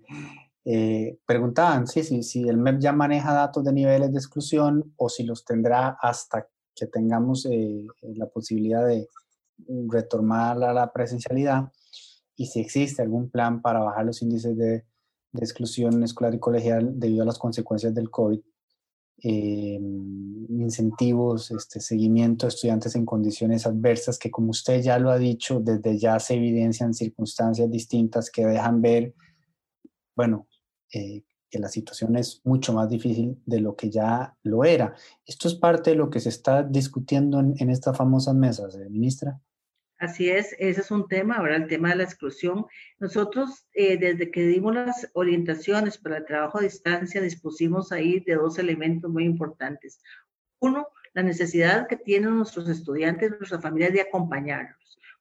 [0.65, 5.09] Eh, preguntaban sí, sí, si el MEP ya maneja datos de niveles de exclusión o
[5.09, 9.07] si los tendrá hasta que tengamos eh, la posibilidad de
[9.87, 11.71] retomar a la presencialidad
[12.35, 14.85] y si existe algún plan para bajar los índices de,
[15.31, 18.39] de exclusión escolar y colegial debido a las consecuencias del COVID,
[19.21, 19.79] eh,
[20.49, 25.59] incentivos, este, seguimiento de estudiantes en condiciones adversas que como usted ya lo ha dicho,
[25.59, 29.13] desde ya se evidencian circunstancias distintas que dejan ver,
[30.15, 30.47] bueno,
[30.93, 34.95] eh, que la situación es mucho más difícil de lo que ya lo era.
[35.25, 38.89] Esto es parte de lo que se está discutiendo en, en estas famosas mesas, eh,
[38.89, 39.39] ministra.
[39.99, 42.65] Así es, ese es un tema, ahora el tema de la exclusión.
[42.99, 48.35] Nosotros, eh, desde que dimos las orientaciones para el trabajo a distancia, dispusimos ahí de
[48.35, 50.01] dos elementos muy importantes.
[50.59, 54.78] Uno, la necesidad que tienen nuestros estudiantes, nuestras familias de acompañarlos,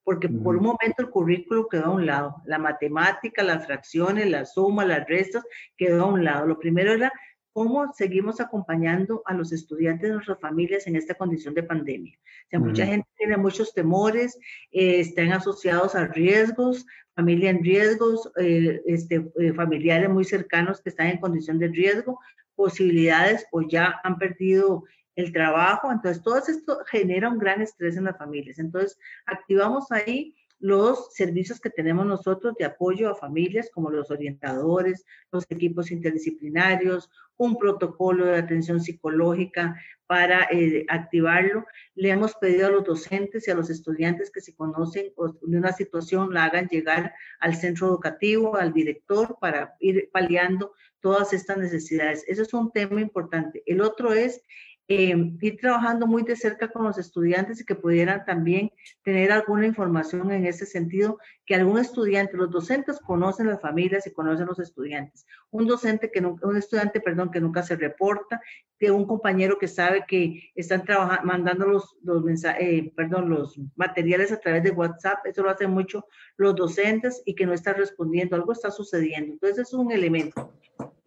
[0.09, 4.47] porque por un momento el currículo quedó a un lado, la matemática, las fracciones, la
[4.47, 5.45] suma, las restas,
[5.77, 6.47] quedó a un lado.
[6.47, 7.13] Lo primero era
[7.53, 12.17] cómo seguimos acompañando a los estudiantes de nuestras familias en esta condición de pandemia.
[12.17, 14.39] O sea, mucha gente tiene muchos temores,
[14.73, 20.89] eh, están asociados a riesgos, familia en riesgos, eh, este, eh, familiares muy cercanos que
[20.89, 22.19] están en condición de riesgo,
[22.55, 24.85] posibilidades o ya han perdido
[25.19, 25.91] el trabajo.
[25.91, 28.59] Entonces, todo esto genera un gran estrés en las familias.
[28.59, 35.05] Entonces, activamos ahí los servicios que tenemos nosotros de apoyo a familias, como los orientadores,
[35.31, 39.77] los equipos interdisciplinarios, un protocolo de atención psicológica
[40.07, 41.65] para eh, activarlo.
[41.95, 45.73] Le hemos pedido a los docentes y a los estudiantes que se conocen de una
[45.73, 52.25] situación la hagan llegar al centro educativo, al director, para ir paliando todas estas necesidades.
[52.27, 53.63] Ese es un tema importante.
[53.67, 54.43] El otro es
[54.91, 58.73] eh, ir trabajando muy de cerca con los estudiantes y que pudieran también
[59.03, 64.13] tener alguna información en ese sentido, que algún estudiante, los docentes conocen las familias y
[64.13, 65.27] conocen los estudiantes.
[65.51, 68.41] Un docente que un estudiante, perdón, que nunca se reporta,
[68.79, 72.25] que un compañero que sabe que están trabajando, mandando los, los
[72.59, 76.07] eh, perdón, los materiales a través de WhatsApp, eso lo hacen mucho
[76.39, 79.35] los docentes y que no está respondiendo, algo está sucediendo.
[79.35, 80.51] Entonces es un elemento.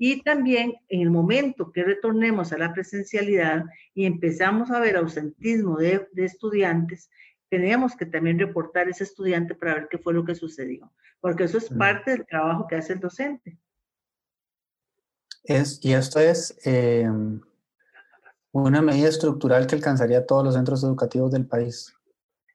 [0.03, 5.77] Y también en el momento que retornemos a la presencialidad y empezamos a ver ausentismo
[5.77, 7.11] de, estudiantes,
[7.49, 11.59] tenemos que también reportar ese estudiante para ver qué fue lo que sucedió, porque eso
[11.59, 13.59] es parte del trabajo que hace el docente.
[15.43, 17.39] Es, y esto es em,
[18.53, 21.95] una medida estructural que alcanzaría a todos los centros educativos del país.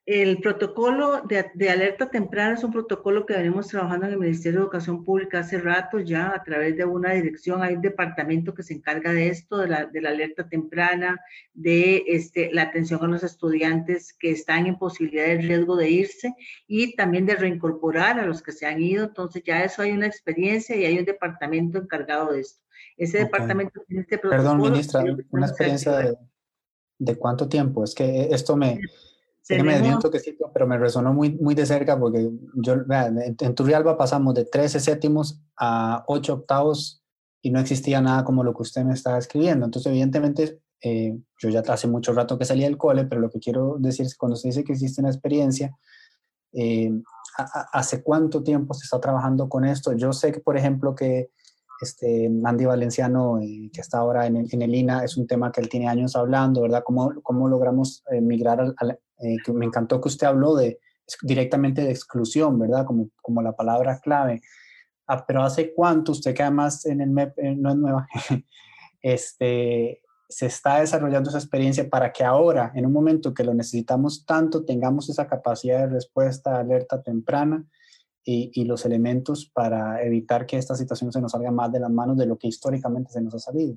[0.07, 4.63] El protocolo de, alerta temprana es un protocolo que venimos trabajando en el Ministerio de
[4.67, 7.61] Educación Pública hace rato ya a través de una dirección.
[7.61, 11.19] Hay un departamento que se encarga de esto, de la, de la alerta temprana,
[11.55, 16.35] de este, la atención a los estudiantes que están en posibilidad de riesgo de irse
[16.69, 19.07] y también de reincorporar a los que se han ido.
[19.07, 22.63] Entonces ya eso hay una experiencia y hay un departamento encargado de esto.
[22.97, 24.53] Ese departamento tiene este protocolo.
[24.53, 26.17] Perdón, ministra, una experiencia de,
[26.97, 27.83] de cuánto tiempo.
[27.83, 28.79] Es que esto me
[29.49, 33.55] me dio un toquecito, pero me resonó muy, muy de cerca porque yo, en, en
[33.55, 37.03] Turrialba pasamos de 13 séptimos a 8 octavos
[37.47, 39.67] y no existía nada como lo que usted me estaba escribiendo.
[39.67, 43.39] Entonces, evidentemente, eh, yo ya hace mucho rato que salí del cole, pero lo que
[43.39, 45.77] quiero decir es que cuando usted dice que existe una experiencia,
[46.53, 46.91] eh,
[47.73, 49.93] ¿hace cuánto tiempo se está trabajando con esto?
[49.93, 51.31] Yo sé que, por ejemplo, que
[51.81, 55.53] este Andy Valenciano, eh, que está ahora en el, en el, INA, es un tema
[55.53, 56.83] que él tiene años hablando, ¿verdad?
[56.85, 60.79] ¿Cómo, cómo logramos migrar al, eh, que me encantó que usted habló de
[61.23, 62.85] directamente de exclusión, ¿verdad?
[62.85, 64.43] Como, como la palabra clave.
[65.07, 68.09] Ah, pero ¿hace cuánto usted que además en el MEP eh, no es nueva,
[69.03, 74.27] este, se está desarrollando esa experiencia para que ahora, en un momento que lo necesitamos
[74.27, 77.65] tanto, tengamos esa capacidad de respuesta, alerta temprana
[78.25, 81.91] y, y, los elementos para evitar que esta situación se nos salga más de las
[81.91, 83.77] manos de lo que históricamente se nos ha salido?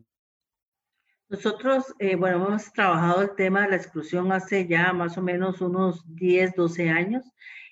[1.30, 5.62] Nosotros, eh, bueno, hemos trabajado el tema de la exclusión hace ya más o menos
[5.62, 7.24] unos 10, 12 años.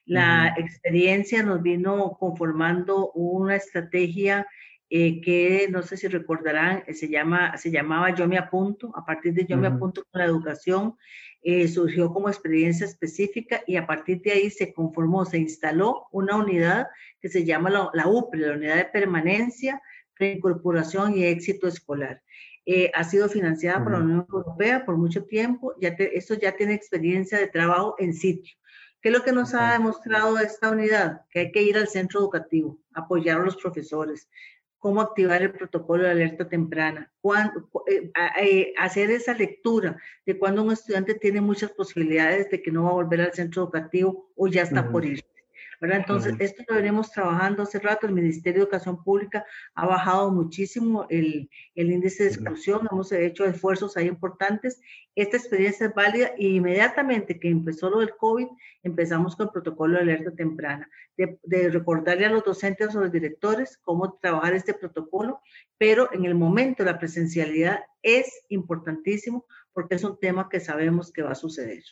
[0.06, 4.48] La experiencia nos vino conformando una estrategia
[4.92, 8.92] eh, que no sé si recordarán, eh, se, llama, se llamaba Yo me apunto.
[8.96, 10.96] A partir de Yo me apunto con la educación,
[11.74, 16.88] surgió como experiencia específica y a partir de ahí se conformó, se instaló una unidad
[17.20, 19.82] que se llama la, la UPRE, la Unidad de Permanencia,
[20.16, 22.22] Reincorporación y Éxito Escolar.
[22.70, 26.74] Eh, ha sido financiada por la Unión Europea por mucho tiempo, ya esto ya tiene
[26.74, 28.58] experiencia de trabajo en sitio.
[29.00, 31.22] ¿Qué es lo que nos ha demostrado esta unidad?
[31.30, 34.28] Que hay que ir al centro educativo, apoyar a los profesores,
[34.80, 40.62] cómo activar el protocolo de alerta temprana, cuándo, eh, eh, hacer esa lectura de cuando
[40.62, 44.50] un estudiante tiene muchas posibilidades de que no va a volver al centro educativo o
[44.50, 45.24] ya está por ir.
[45.80, 48.08] Entonces, esto lo venimos trabajando hace rato.
[48.08, 52.88] El Ministerio de Educación Pública ha bajado muchísimo el, el índice de exclusión.
[52.92, 54.82] Hemos hecho esfuerzos ahí importantes.
[55.16, 58.48] Esta experiencia es válida y inmediatamente que empezó lo del COVID,
[58.84, 63.12] empezamos con el protocolo de alerta temprana, de, de recordarle a los docentes o los
[63.12, 65.42] directores cómo trabajar este protocolo,
[65.78, 71.22] pero en el momento la presencialidad es importantísimo porque es un tema que sabemos que
[71.22, 71.84] va a suceder.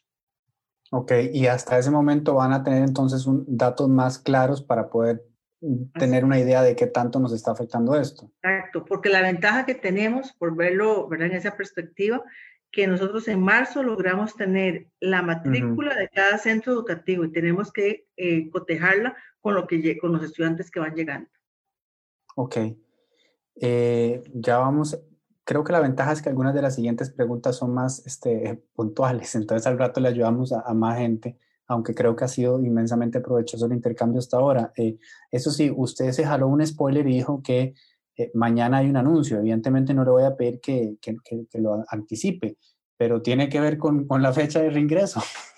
[0.97, 5.25] Ok, y hasta ese momento van a tener entonces un, datos más claros para poder
[5.99, 8.31] tener una idea de qué tanto nos está afectando esto.
[8.41, 11.27] Exacto, porque la ventaja que tenemos, por verlo ¿verdad?
[11.27, 12.23] en esa perspectiva,
[12.71, 18.07] que nosotros en marzo logramos tener la matrícula de cada centro educativo y tenemos que
[18.15, 21.29] eh, cotejarla con, lo que, con los estudiantes que van llegando.
[22.37, 22.55] Ok,
[23.59, 24.97] eh, ya vamos,
[25.45, 29.35] creo que la ventaja es que algunas de las siguientes preguntas son más este, puntuales,
[29.35, 33.65] entonces al rato le ayudamos a, más gente, aunque creo que ha sido inmensamente provechoso
[33.67, 34.73] el intercambio hasta ahora.
[34.75, 34.97] Eh,
[35.31, 37.73] eso sí, usted se jaló un spoiler y dijo que
[38.17, 39.39] eh, mañana hay un anuncio.
[39.39, 42.57] Evidentemente no le voy a pedir que, que, que, lo anticipe,
[42.97, 45.21] pero tiene que ver con, con la fecha de reingreso.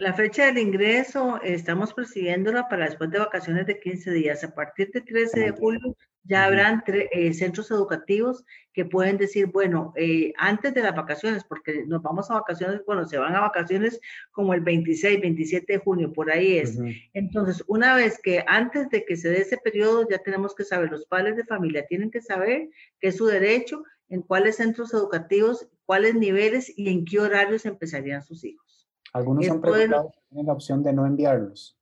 [0.00, 4.42] La fecha del ingreso estamos persiguiéndola para después de vacaciones de 15 días.
[4.42, 9.92] A partir del 13 de julio ya habrán eh, centros educativos que pueden decir, bueno,
[9.96, 14.00] eh, antes de las vacaciones, porque nos vamos a vacaciones, bueno, se van a vacaciones
[14.30, 16.78] como el 26, 27 de junio, por ahí es.
[17.12, 20.90] Entonces, una vez que antes de que se dé ese periodo, ya tenemos que saber,
[20.90, 25.68] los padres de familia tienen que saber que es su derecho, en cuáles centros educativos,
[25.84, 28.69] cuáles niveles y en qué horarios empezarían sus hijos.
[29.12, 31.76] Algunos han preguntado tienen la opción de no enviarlos.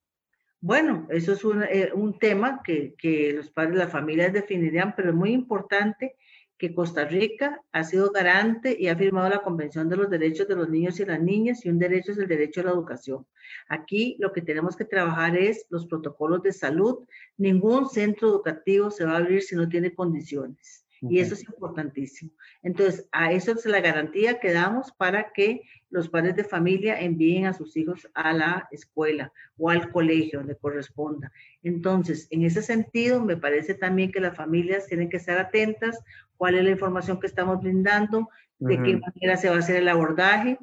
[0.61, 5.11] Bueno, eso es un, eh, un tema que, que, los padres, las familias definirían, pero
[5.11, 6.17] es muy importante
[6.59, 10.57] que Costa Rica ha sido garante y ha firmado la Convención de los Derechos de
[10.57, 13.25] los Niños y las Niñas y un derecho es el derecho a la educación.
[13.69, 17.07] Aquí lo que tenemos que trabajar es los protocolos de salud.
[17.37, 20.85] Ningún centro educativo se va a abrir si no tiene condiciones.
[21.02, 22.32] Y eso es importantísimo.
[22.62, 27.46] Entonces, a eso es la garantía que damos para que los padres de familia envíen
[27.46, 31.32] a sus hijos a la escuela o al colegio donde corresponda.
[31.62, 35.98] Entonces, en ese sentido, me parece también que las familias tienen que estar atentas,
[36.37, 39.88] cuál es la información que estamos brindando, de qué manera se va a hacer el
[39.88, 40.58] abordaje.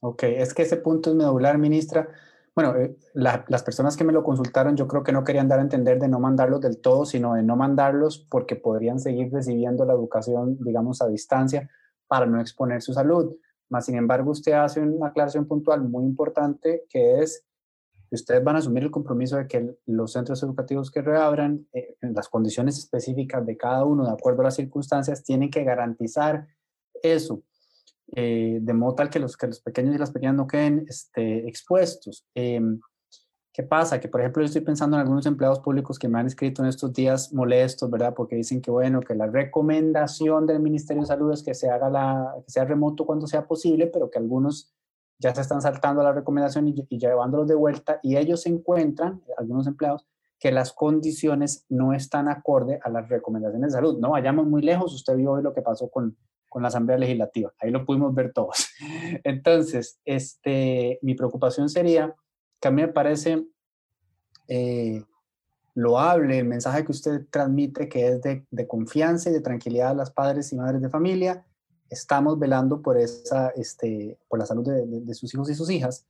[0.00, 2.08] Ok, es que ese punto es medular, ministra,
[2.56, 5.62] bueno, eh, las personas que me lo consultaron yo creo que no querían dar a
[5.62, 9.92] entender de no mandarlos del todo, sino de no mandarlos porque podrían seguir recibiendo la
[9.92, 11.68] educación, digamos, a distancia
[12.06, 13.36] para no exponer su salud.
[13.68, 17.44] Más sin embargo, usted hace una aclaración puntual muy importante que es
[18.08, 21.96] que ustedes van a asumir el compromiso de que los centros educativos que reabran, eh,
[22.00, 26.46] en las condiciones específicas de cada uno, de acuerdo a las circunstancias, tienen que garantizar
[27.02, 27.42] eso.
[28.14, 31.48] Eh, de modo tal que los, que los pequeños y las pequeñas no queden este,
[31.48, 32.24] expuestos.
[32.34, 32.80] Em,
[33.52, 33.98] ¿Qué pasa?
[33.98, 36.68] Que, por ejemplo, yo estoy pensando en algunos empleados públicos que me han escrito en
[36.68, 38.12] estos días molestos, ¿verdad?
[38.14, 41.88] Porque dicen que, bueno, que la recomendación del Ministerio de Salud es que se haga
[41.88, 44.74] la, que sea remoto cuando sea posible, pero que algunos
[45.18, 49.66] ya se están saltando la recomendación y, y llevándolos de vuelta y ellos encuentran, algunos
[49.66, 50.06] empleados,
[50.38, 53.98] que las condiciones no están acorde a las recomendaciones de salud.
[53.98, 56.14] No vayamos muy lejos, usted vio hoy lo que pasó con,
[56.56, 57.52] con la Asamblea Legislativa.
[57.60, 58.66] Ahí lo pudimos ver todos.
[59.24, 62.16] Entonces, este, mi preocupación sería
[62.58, 63.46] que a mí me parece
[64.48, 65.04] eh,
[65.74, 69.94] loable el mensaje que usted transmite, que es de, de, confianza y de tranquilidad a
[69.96, 71.44] las padres y madres de familia.
[71.90, 76.06] Estamos velando por, esa, este, por la salud de, de sus hijos y sus hijas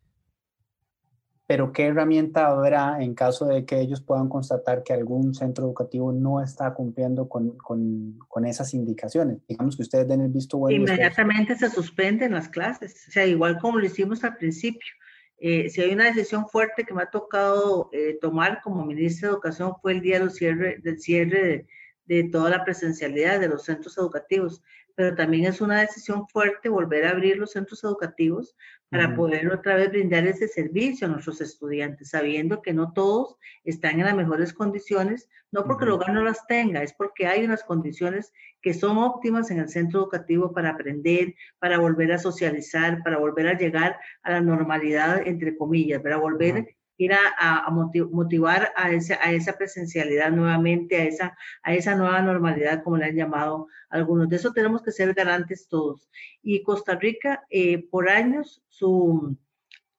[1.46, 6.12] pero ¿qué herramienta habrá en caso de que ellos puedan constatar que algún centro educativo
[6.12, 9.38] no está cumpliendo con, con, con esas indicaciones?
[9.46, 10.76] Digamos que ustedes den el visto bueno.
[10.76, 14.92] Inmediatamente se suspenden las clases, o sea, igual como lo hicimos al principio.
[15.38, 19.34] Eh, si hay una decisión fuerte que me ha tocado eh, tomar como ministra de
[19.34, 21.66] Educación fue el día del cierre, del cierre de,
[22.06, 24.62] de toda la presencialidad de los centros educativos
[24.96, 28.56] pero también es una decisión fuerte volver a abrir los centros educativos
[28.88, 33.98] para poder otra vez brindar ese servicio a nuestros estudiantes, sabiendo que no todos están
[33.98, 37.62] en las mejores condiciones, no porque el hogar no las tenga, es porque hay unas
[37.62, 43.18] condiciones que son óptimas en el centro educativo para aprender, para volver a socializar, para
[43.18, 49.18] volver a llegar a la normalidad, entre comillas, para volver ir a, motivar a esa,
[49.22, 54.28] a esa presencialidad nuevamente, a esa, a esa nueva normalidad, como le han llamado algunos.
[54.28, 56.08] De eso tenemos que ser garantes todos.
[56.42, 59.36] Y Costa Rica, eh, por años, su,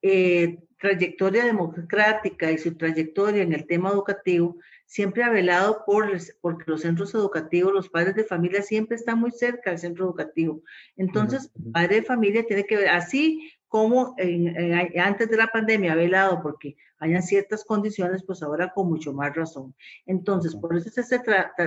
[0.02, 6.64] eh, trayectoria democrática y su trayectoria en el tema educativo, siempre ha velado por, porque
[6.66, 10.62] los centros educativos, los padres de familia siempre están muy cerca del centro educativo.
[10.96, 14.16] Entonces, padre de familia tiene que ver, así como
[14.96, 19.34] antes de la pandemia ha velado porque hayan ciertas condiciones, pues ahora con mucho más
[19.36, 19.74] razón.
[20.04, 21.20] Entonces, por eso es ese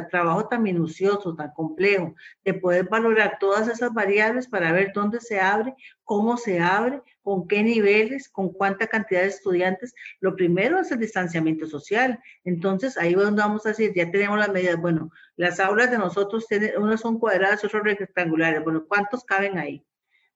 [0.09, 5.39] trabajo tan minucioso, tan complejo, de poder valorar todas esas variables para ver dónde se
[5.39, 5.73] abre,
[6.03, 9.93] cómo se abre, con qué niveles, con cuánta cantidad de estudiantes.
[10.19, 12.19] Lo primero es el distanciamiento social.
[12.43, 14.81] Entonces, ahí es donde vamos a decir, ya tenemos las medidas.
[14.81, 18.63] Bueno, las aulas de nosotros, tienen, unas son cuadradas, otras rectangulares.
[18.63, 19.85] Bueno, ¿cuántos caben ahí?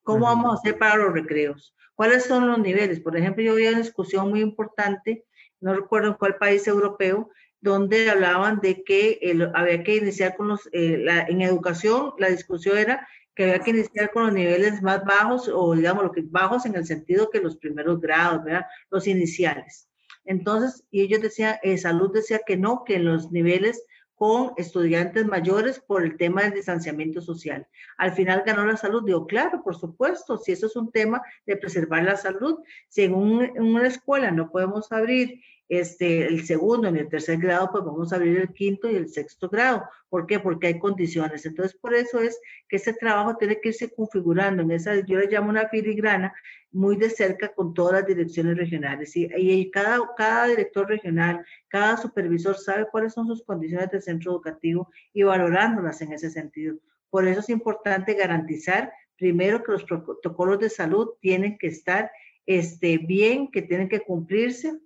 [0.06, 1.76] ¿Cómo vamos a hacer para los recreos?
[1.96, 3.00] ¿Cuáles son los niveles?
[3.00, 5.26] Por ejemplo, yo vi una discusión muy importante,
[5.60, 9.20] no recuerdo en cuál país europeo, donde hablaban de que
[9.56, 14.12] había que iniciar con los, eh, en educación, la discusión era que había que iniciar
[14.12, 17.58] con los niveles más bajos o digamos lo que bajos en el sentido que los
[17.58, 18.66] primeros grados, ¿verdad?
[18.92, 19.90] Los iniciales.
[20.24, 23.84] Entonces, y ellos decían, eh, salud decía que no, que en los niveles
[24.16, 27.68] con estudiantes mayores por el tema del distanciamiento social.
[27.98, 29.04] Al final ganó la salud.
[29.06, 33.14] Digo, claro, por supuesto, si eso es un tema de preservar la salud, si en,
[33.14, 38.14] en una escuela no podemos abrir este, el segundo ni el tercer grado, pues vamos
[38.14, 39.84] a abrir el quinto y el sexto grado.
[40.10, 40.40] ¿Por qué?
[40.40, 41.46] Porque hay condiciones.
[41.46, 42.40] Entonces, por eso es
[42.70, 46.34] que ese trabajo tiene que irse configurando en esa, yo le llamo una filigrana,
[46.72, 49.16] muy de cerca con todas las direcciones regionales.
[49.16, 54.34] Y, y cada, cada director regional, cada supervisor sabe cuáles son sus condiciones del centro
[54.34, 56.78] educativo y valorándolas en ese sentido.
[57.10, 62.12] Por eso es importante garantizar, primero, que los protocolos de salud tienen que estar
[62.46, 64.78] este, bien, que tienen que cumplirse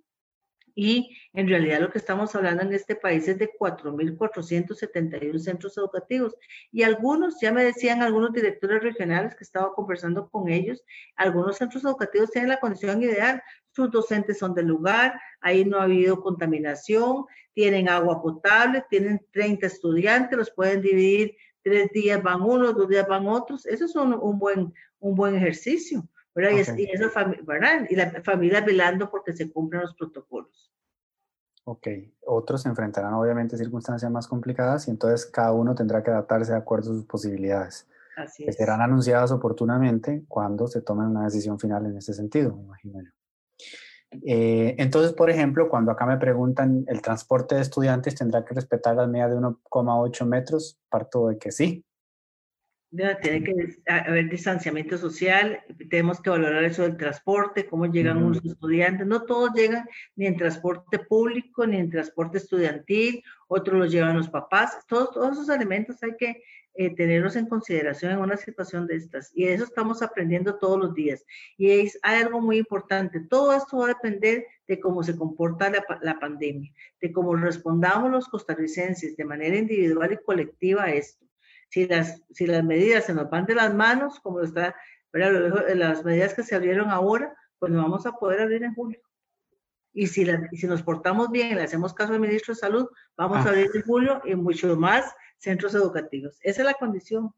[0.74, 6.34] y en realidad lo que estamos hablando en este país es de 4.471 centros educativos.
[6.72, 10.84] Y algunos, ya me decían algunos directores regionales que estaba conversando con ellos,
[11.16, 13.42] algunos centros educativos tienen la condición ideal,
[13.72, 19.66] sus docentes son del lugar, ahí no ha habido contaminación, tienen agua potable, tienen 30
[19.66, 24.14] estudiantes, los pueden dividir, tres días van unos, dos días van otros, eso es un,
[24.14, 26.08] un buen, un buen ejercicio.
[26.34, 26.52] ¿Verdad?
[26.76, 30.70] Y, y la familia velando porque se cumplen los protocolos.
[31.64, 31.86] Ok,
[32.26, 36.58] otros se enfrentarán obviamente circunstancias más complicadas y entonces cada uno tendrá que adaptarse de
[36.58, 37.86] acuerdo a sus posibilidades.
[38.16, 42.62] Así que serán anunciadas oportunamente cuando se tome una decisión final en ese sentido, me
[42.62, 43.10] imagino yo.
[44.26, 48.96] Eh, entonces, por ejemplo, cuando acá me preguntan, ¿el transporte de estudiantes tendrá que respetar
[48.96, 50.80] las medidas de 1,8 metros?
[50.88, 51.84] Parto de que sí,
[52.90, 53.54] tiene que
[53.86, 59.06] haber distanciamiento social, tenemos que valorar eso del transporte, cómo llegan unos estudiantes.
[59.06, 64.28] No todos llegan ni en transporte público, ni en transporte estudiantil, otros los llevan los
[64.28, 64.84] papás.
[64.88, 66.42] Todos, todos esos elementos hay que
[66.74, 69.30] eh, tenerlos en consideración en una situación de estas.
[69.34, 71.24] Y eso estamos aprendiendo todos los días.
[71.56, 73.20] Y es, hay algo muy importante.
[73.20, 78.10] Todo esto va a depender de cómo se comporta la, la pandemia, de cómo respondamos
[78.10, 81.29] los costarricenses de manera individual y colectiva a esto
[81.70, 84.74] si las, si las medidas se nos van de las manos, como está,
[85.12, 89.00] las medidas que se abrieron ahora, pues no vamos a poder abrir en julio.
[89.92, 93.38] Y si, si nos portamos bien y le hacemos caso al ministro de Salud, vamos
[93.38, 93.48] a ah.
[93.48, 96.38] abrir en julio y muchos más centros educativos.
[96.42, 97.32] Esa es la condición.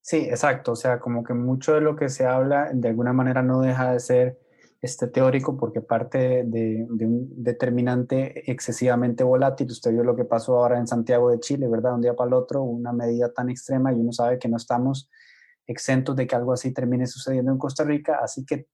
[0.00, 0.72] Sí, exacto.
[0.72, 3.92] O sea, como que mucho de lo que se habla de alguna manera no deja
[3.92, 4.38] de ser
[4.82, 9.70] este teórico porque parte de, un determinante excesivamente volátil.
[9.70, 11.94] Usted vio lo que pasó ahora en Santiago de Chile, ¿verdad?
[11.94, 15.08] Un día para el otro, una medida tan extrema y uno sabe que no estamos
[15.68, 18.66] exentos de que algo así termine sucediendo en Costa Rica, así que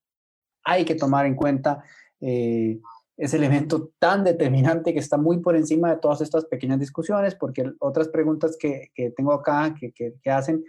[0.65, 1.85] hay que tomar en cuenta
[2.23, 2.81] eh,
[3.19, 7.71] ese elemento tan determinante que está muy por encima de todas estas pequeñas discusiones, porque
[7.81, 10.65] otras preguntas que, que tengo acá que, que, que hacen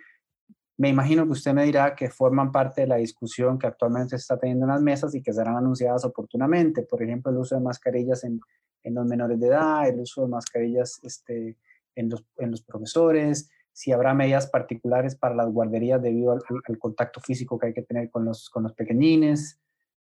[0.80, 4.22] me imagino que usted me dirá que forman parte de la discusión que actualmente se
[4.22, 6.84] está teniendo en las mesas y que serán anunciadas oportunamente.
[6.84, 8.40] Por ejemplo, el uso de mascarillas en,
[8.86, 11.58] en los menores de edad, el uso de mascarillas este,
[11.96, 17.20] en, los, en los profesores, si habrá medidas particulares para las guarderías debido al, contacto
[17.20, 19.60] físico que hay que tener con los, con los pequeñines.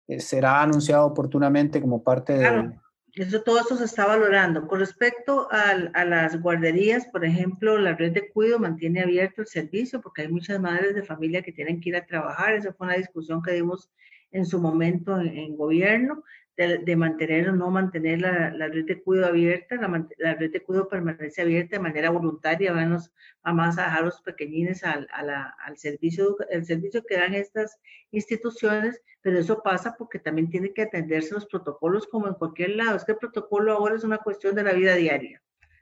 [0.07, 2.71] Eh, ¿Será anunciado oportunamente como parte de,
[3.15, 4.67] eso, todo eso se está valorando.
[4.67, 10.01] Con respecto a, las guarderías, por ejemplo, la red de cuido mantiene abierto el servicio
[10.01, 12.53] porque hay muchas madres de familia que tienen que ir a trabajar.
[12.53, 13.89] Esa fue una discusión que dimos
[14.31, 16.23] en su momento en gobierno
[16.67, 19.75] de, mantener o no mantener la, la, red de cuidado abierta.
[19.75, 22.73] La, la, red de cuidado permanece abierta de manera voluntaria.
[22.73, 23.11] Vamos
[23.43, 27.79] a más a dejar los pequeñines al, al servicio, el servicio que dan estas
[28.11, 32.95] instituciones, pero eso pasa porque también tiene que atenderse los protocolos como en cualquier lado.
[32.97, 35.41] Es que protocolo ahora es una cuestión de la vida diaria.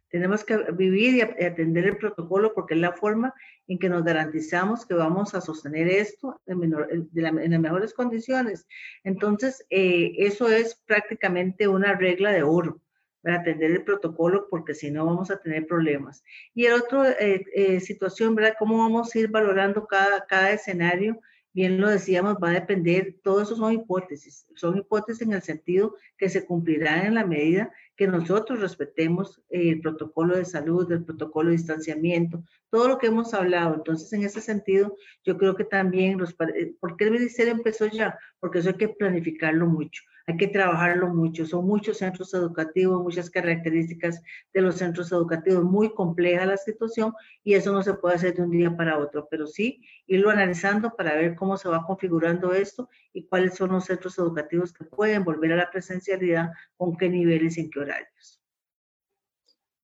[0.10, 3.34] Tenemos que vivir y atender el protocolo porque es la forma
[3.68, 6.72] en que nos garantizamos que vamos a sostener esto en,
[7.14, 8.68] las mejores condiciones.
[9.04, 12.82] Entonces, eh, eso es prácticamente una regla de oro
[13.22, 16.24] para atender el protocolo porque si no vamos a tener problemas.
[16.54, 18.56] Y el otro eh, eh, situación, ¿verdad?
[18.58, 21.20] ¿Cómo vamos a ir valorando cada, cada escenario?
[21.54, 25.96] Bien lo decíamos, va a depender, todo eso son hipótesis, son hipótesis en el sentido
[26.18, 31.50] que se cumplirán en la medida que nosotros respetemos el protocolo de salud, el protocolo
[31.50, 33.76] de distanciamiento, todo lo que hemos hablado.
[33.76, 34.96] Entonces, en ese sentido,
[35.26, 38.18] yo creo que también, los, eh, ¿por qué el ministerio empezó ya?
[38.40, 41.44] Porque eso hay que planificarlo mucho hay que trabajarlo mucho.
[41.44, 44.22] Son muchos centros educativos, muchas características
[44.54, 47.14] de los centros educativos, muy compleja la situación
[47.44, 50.96] y eso no se puede hacer de un día para otro, pero sí irlo analizando
[50.96, 55.24] para ver cómo se va configurando esto y cuáles son los centros educativos que pueden
[55.24, 58.40] volver a la presencialidad, con qué niveles en qué horarios.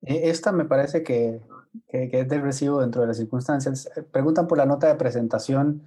[0.04, 1.40] E, esta me parece que,
[1.88, 3.90] que, que es del recibo dentro de las circunstancias.
[4.12, 5.82] Preguntan por la nota de presentación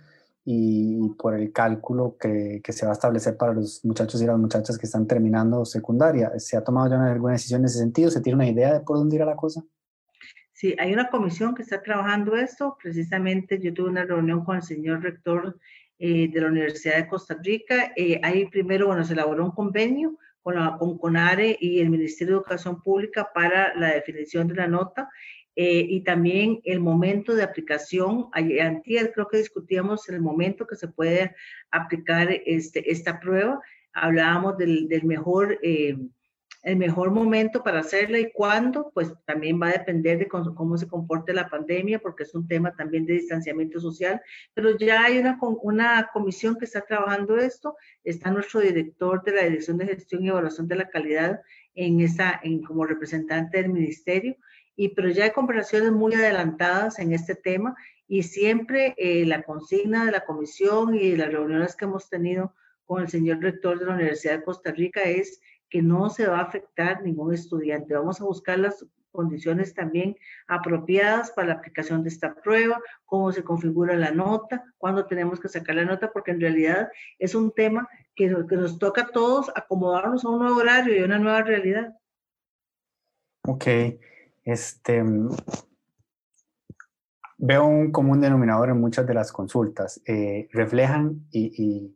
[0.50, 4.38] y por el cálculo que, que, se va a establecer para los muchachos y las
[4.38, 6.32] muchachas que están terminando secundaria.
[6.38, 8.10] ¿Se ha tomado ya alguna decisión en ese sentido?
[8.10, 9.62] ¿Se tiene una idea de por dónde irá la cosa?
[10.54, 12.78] Sí, hay una comisión que está trabajando esto.
[12.82, 15.58] Precisamente yo tuve una reunión con el señor rector
[15.98, 17.92] eh, de la Universidad de Costa Rica.
[17.94, 22.36] Eh, ahí primero, bueno, se elaboró un convenio con, la, con CONARE y el Ministerio
[22.36, 25.10] de Educación Pública para la definición de la nota
[25.60, 28.28] eh, y también el momento de aplicación.
[28.32, 31.34] Antier creo que discutíamos el momento que se puede
[31.72, 33.60] aplicar este, esta prueba.
[33.92, 35.98] Hablábamos del, del mejor, eh,
[36.62, 40.86] el mejor momento para hacerla y cuándo, pues también va a depender de cómo, se
[40.86, 44.22] comporte la pandemia, porque es un tema también de distanciamiento social.
[44.54, 47.74] Pero ya hay una, una comisión que está trabajando esto.
[48.04, 51.40] Está nuestro director de la Dirección de Gestión y Evaluación de la Calidad
[51.74, 54.36] en esa, en, como representante del ministerio
[54.78, 57.74] y pero ya hay conversaciones muy adelantadas en este tema
[58.06, 62.54] y siempre eh, la consigna de la comisión y las reuniones que hemos tenido
[62.84, 66.38] con el señor rector de la Universidad de Costa Rica es que no se va
[66.38, 67.92] a afectar ningún estudiante.
[67.92, 70.16] Vamos a buscar las condiciones también
[70.46, 75.48] apropiadas para la aplicación de esta prueba, cómo se configura la nota, cuándo tenemos que
[75.48, 79.50] sacar la nota, porque en realidad es un tema que, que nos toca a todos
[79.56, 81.96] acomodarnos a un nuevo horario y a una nueva realidad.
[83.42, 83.66] Ok.
[84.48, 85.04] Este,
[87.36, 90.00] veo un común denominador en muchas de las consultas.
[90.06, 91.94] Eh, reflejan y,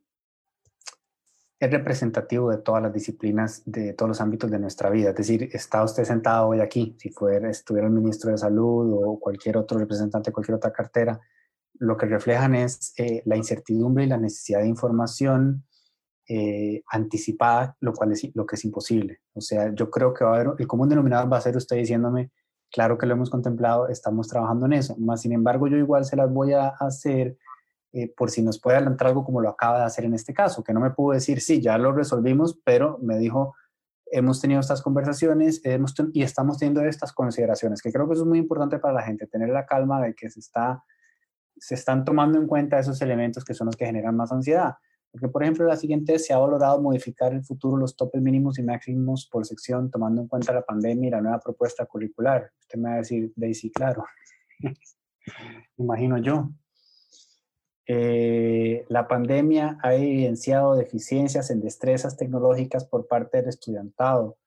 [1.58, 5.10] es representativo de todas las disciplinas, de todos los ámbitos de nuestra vida.
[5.10, 9.18] Es decir, está usted sentado hoy aquí, si fuera, estuviera el ministro de Salud o
[9.18, 11.18] cualquier otro representante de cualquier otra cartera,
[11.78, 15.64] lo que reflejan es eh, la incertidumbre y la necesidad de información
[16.28, 19.20] eh, anticipada, lo cual es lo que es imposible.
[19.32, 21.76] O sea, yo creo que va a haber, el común denominador va a ser usted
[21.76, 22.30] diciéndome,
[22.72, 24.96] Claro que lo hemos contemplado, estamos trabajando en eso.
[24.96, 27.36] Más sin embargo, yo igual se las voy a hacer
[27.92, 30.64] eh, por si nos puede adelantar algo como lo acaba de hacer en este caso,
[30.64, 33.54] que no me pudo decir, sí, ya lo resolvimos, pero me dijo,
[34.06, 35.60] hemos tenido estas conversaciones
[36.14, 39.26] y estamos teniendo estas consideraciones, que creo que eso es muy importante para la gente,
[39.26, 40.82] tener la calma de que se, está,
[41.58, 44.76] se están tomando en cuenta esos elementos que son los que generan más ansiedad.
[45.12, 48.62] Porque, por ejemplo, la siguiente se ha valorado modificar en futuro los topes mínimos y
[48.62, 52.50] máximos por sección, tomando en cuenta la pandemia y la nueva propuesta curricular.
[52.60, 54.04] Usted me va a decir, Daisy, claro.
[55.76, 56.50] Imagino yo.
[57.86, 64.38] Eh, la pandemia ha evidenciado deficiencias en destrezas tecnológicas por parte del estudiantado.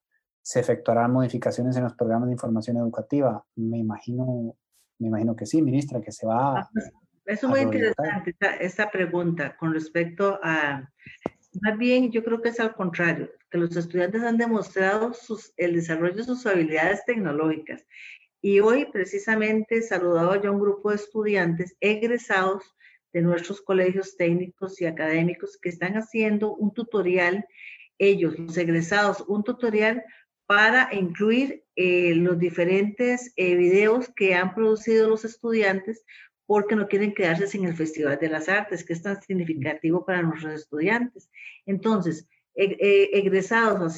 [0.42, 3.46] ¿Se efectuarán modificaciones en los programas de información educativa?
[3.56, 4.56] Me imagino,
[4.98, 6.70] me imagino que sí, ministra, que se va a,
[7.26, 10.90] es muy interesante esta, pregunta con respecto a,
[11.62, 15.74] más bien yo creo que es al contrario, que los estudiantes han demostrado sus, el
[15.76, 17.86] desarrollo de sus habilidades tecnológicas.
[18.42, 22.64] Y hoy precisamente saludaba yo a un grupo de estudiantes egresados
[23.12, 27.46] de nuestros colegios técnicos y académicos que están haciendo un tutorial,
[27.98, 30.04] ellos, los egresados, un tutorial
[30.46, 36.06] para incluir eh, los diferentes eh, videos que han producido los estudiantes
[36.46, 40.22] porque no quieren quedarse sin el Festival de las Artes, que es tan significativo para
[40.22, 41.30] nuestros estudiantes.
[41.66, 43.98] Entonces, egresados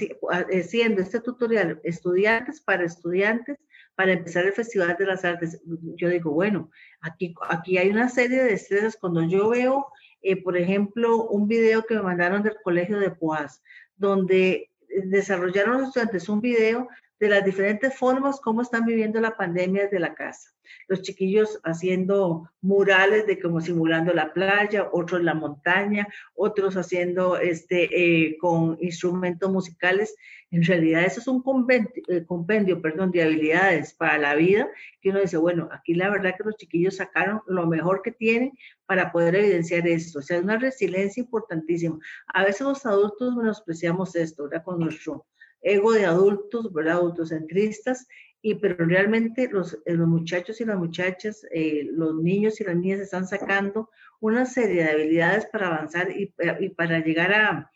[0.52, 3.58] haciendo este tutorial, estudiantes para estudiantes,
[3.96, 5.62] para empezar el Festival de las Artes,
[5.96, 6.70] yo digo, bueno,
[7.02, 8.96] aquí, aquí hay una serie de destrezas.
[8.96, 9.88] Cuando yo veo,
[10.22, 13.62] eh, por ejemplo, un video que me mandaron del Colegio de Poas,
[13.96, 14.72] donde
[15.06, 16.88] desarrollaron los estudiantes un video
[17.20, 20.52] de las diferentes formas como están viviendo la pandemia desde la casa.
[20.88, 27.88] Los chiquillos haciendo murales de como simulando la playa, otros la montaña, otros haciendo este
[27.92, 30.16] eh, con instrumentos musicales.
[30.52, 34.70] En realidad eso es un eh, compendio perdón, de habilidades para la vida
[35.02, 38.52] que uno dice, bueno, aquí la verdad que los chiquillos sacaron lo mejor que tienen
[38.86, 40.20] para poder evidenciar esto.
[40.20, 41.98] O sea, es una resiliencia importantísima.
[42.28, 44.64] A veces los adultos menospreciamos esto, ¿verdad?
[44.64, 45.26] Con nuestro
[45.62, 46.98] ego de adultos, ¿verdad?
[46.98, 48.08] Autocentristas,
[48.42, 52.76] y pero realmente los, eh, los muchachos y las muchachas, eh, los niños y las
[52.76, 53.90] niñas están sacando
[54.20, 57.72] una serie de habilidades para avanzar y, eh, y para llegar a,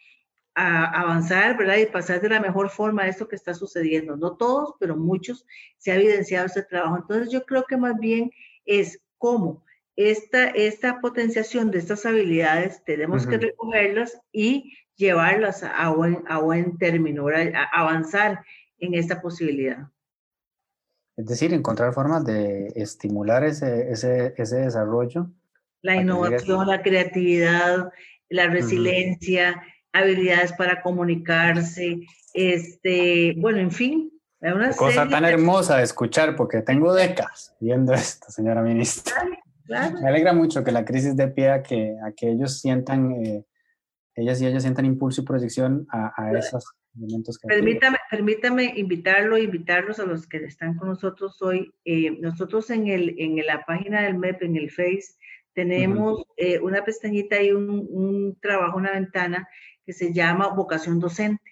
[0.56, 1.78] a, avanzar, ¿verdad?
[1.78, 4.18] Y pasar de la mejor forma a esto que está sucediendo.
[4.18, 5.46] No todos, pero muchos
[5.78, 6.98] se ha evidenciado este trabajo.
[6.98, 8.32] Entonces yo creo que más bien
[8.66, 9.64] es cómo
[9.96, 16.78] esta, esta potenciación de estas habilidades tenemos que recogerlas y llevarlas a buen, a buen
[16.78, 18.43] término, a avanzar
[18.78, 19.89] en esta posibilidad.
[21.18, 25.30] Es decir, encontrar formas de estimular ese, ese, ese desarrollo.
[25.82, 27.91] La innovación, la creatividad,
[28.30, 31.99] la resiliencia, habilidades para comunicarse,
[32.34, 34.12] este, bueno, en fin.
[34.39, 39.24] Una cosa tan hermosa de escuchar, porque tengo décadas viendo esto, señora ministra.
[39.68, 43.45] Me alegra mucho que la crisis dé pie a que, a que ellos sientan, eh,
[44.22, 46.66] ellas y ellos sientan impulso y proyección a, a esos
[46.98, 51.74] elementos que permítame, permítame invitarlo, invitarlos a los que están con nosotros hoy.
[51.86, 55.16] Eh, nosotros en, el, en la página del MEP, en el Face,
[55.54, 59.48] tenemos eh, una pestañita y un, un trabajo, una ventana
[59.86, 61.44] que se llama vocación docente.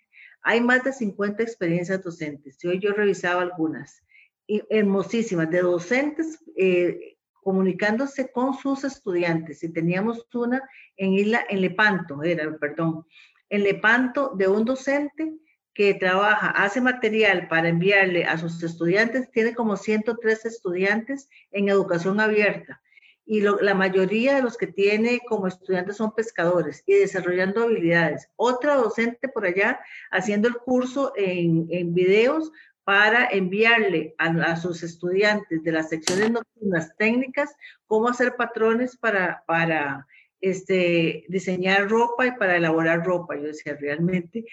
[0.41, 2.57] Hay más de 50 experiencias docentes.
[2.63, 4.03] Hoy yo he revisado algunas,
[4.47, 7.17] y hermosísimas, de docentes eh,
[7.49, 9.63] comunicándose con sus estudiantes.
[9.63, 10.61] Y teníamos una
[10.95, 13.07] en Isla, en Lepanto, era, perdón,
[13.49, 15.33] en Lepanto de un docente
[15.73, 22.19] que trabaja, hace material para enviarle a sus estudiantes, tiene como 103 estudiantes en educación
[22.19, 22.83] abierta.
[23.25, 28.29] Y la mayoría de los que tiene como estudiantes son pescadores y desarrollando habilidades.
[28.35, 29.79] Otra docente por allá
[30.11, 32.51] haciendo el curso en, en videos
[32.89, 40.07] para enviarle a, sus estudiantes de las secciones nocturnas técnicas cómo hacer patrones para, para
[40.41, 43.35] este, diseñar ropa y para elaborar ropa.
[43.35, 44.43] Yo decía, realmente,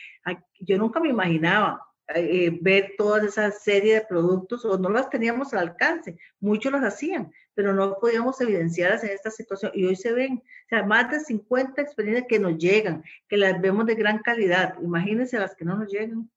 [0.61, 1.81] yo nunca me imaginaba
[2.15, 6.19] eh, ver toda esa serie de productos o no las teníamos al alcance.
[6.39, 10.69] Muchos las hacían, pero no podíamos evidenciarlas en esta situación y hoy se ven, o
[10.69, 14.75] sea, más de 50 experiencias que nos llegan, que las vemos de gran calidad.
[14.83, 16.29] Imagínense las que no nos llegan.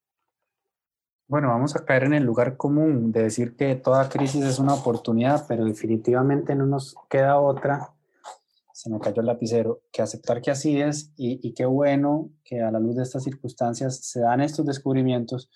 [1.29, 4.73] Bueno, vamos a caer en el lugar común de decir que toda crisis es una
[4.73, 7.93] oportunidad, pero definitivamente no nos queda otra,
[8.73, 12.63] se me cayó el lapicero, que aceptar que así es y, y qué bueno que
[12.63, 15.51] a la luz de estas circunstancias se dan estos descubrimientos.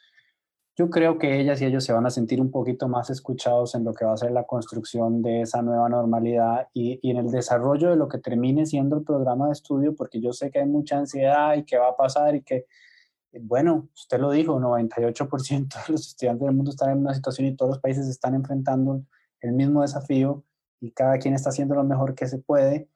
[0.75, 3.83] Yo creo que ellas y ellos se van a sentir un poquito más escuchados en
[3.83, 7.31] lo que va a ser la construcción de esa nueva normalidad y, y en el
[7.31, 10.67] desarrollo de lo que termine siendo el programa de estudio, porque yo sé que hay
[10.67, 12.67] mucha ansiedad y qué va a pasar y que
[13.41, 17.55] bueno, usted lo dijo, 98% de los estudiantes del mundo están en una situación y
[17.55, 19.03] todos los países están enfrentando
[19.41, 20.43] el mismo desafío
[20.79, 22.89] y cada quien está haciendo lo mejor que se puede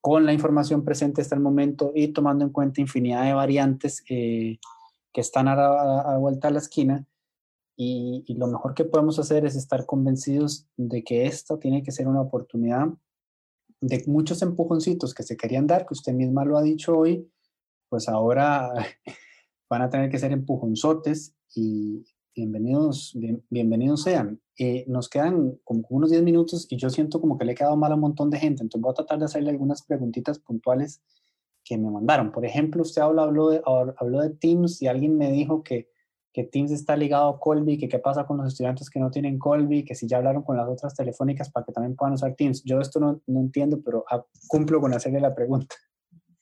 [0.00, 4.58] con la información presente hasta el momento y tomando en cuenta infinidad de variantes eh,
[5.12, 7.06] que están a, la, vuelta a la esquina.
[7.76, 11.90] Y, y, lo mejor que podemos hacer es estar convencidos de que esto tiene que
[11.90, 12.86] ser una oportunidad
[13.80, 17.28] de muchos empujoncitos que se querían dar, que usted misma lo ha dicho hoy,
[17.88, 18.72] pues ahora
[19.74, 23.12] van a tener que ser empujonzotes y bienvenidos,
[23.50, 24.40] bienvenidos sean.
[24.56, 27.76] Eh, nos quedan como unos 10 minutos y yo siento como que le he quedado
[27.76, 31.02] mal a un montón de gente, entonces voy a tratar de hacerle algunas preguntitas puntuales
[31.64, 32.30] que me mandaron.
[32.30, 35.88] Por ejemplo, usted habló, habló, de, habló de Teams y alguien me dijo que,
[36.32, 39.40] que Teams está ligado a Colby, que qué pasa con los estudiantes que no tienen
[39.40, 42.62] Colby, que si ya hablaron con las otras telefónicas para que también puedan usar Teams.
[42.62, 45.74] Yo esto no, no entiendo, pero ah, cumplo con hacerle la pregunta.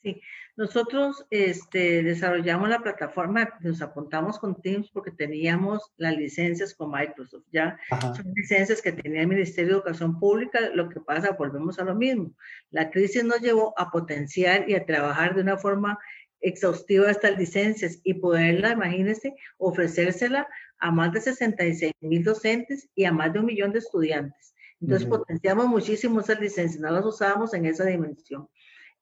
[0.03, 0.21] Sí,
[0.55, 7.45] nosotros este, desarrollamos la plataforma, nos apuntamos con Teams porque teníamos las licencias con Microsoft.
[7.51, 10.61] Ya son licencias que tenía el Ministerio de Educación Pública.
[10.75, 12.35] Lo que pasa, volvemos a lo mismo.
[12.71, 15.99] La crisis nos llevó a potenciar y a trabajar de una forma
[16.43, 20.47] exhaustiva estas licencias y poderla, imagínense, ofrecérsela
[20.79, 24.55] a más de 66 mil docentes y a más de un millón de estudiantes.
[24.83, 28.49] Entonces potenciamos muchísimo esas licencias, no las usábamos en esa dimensión.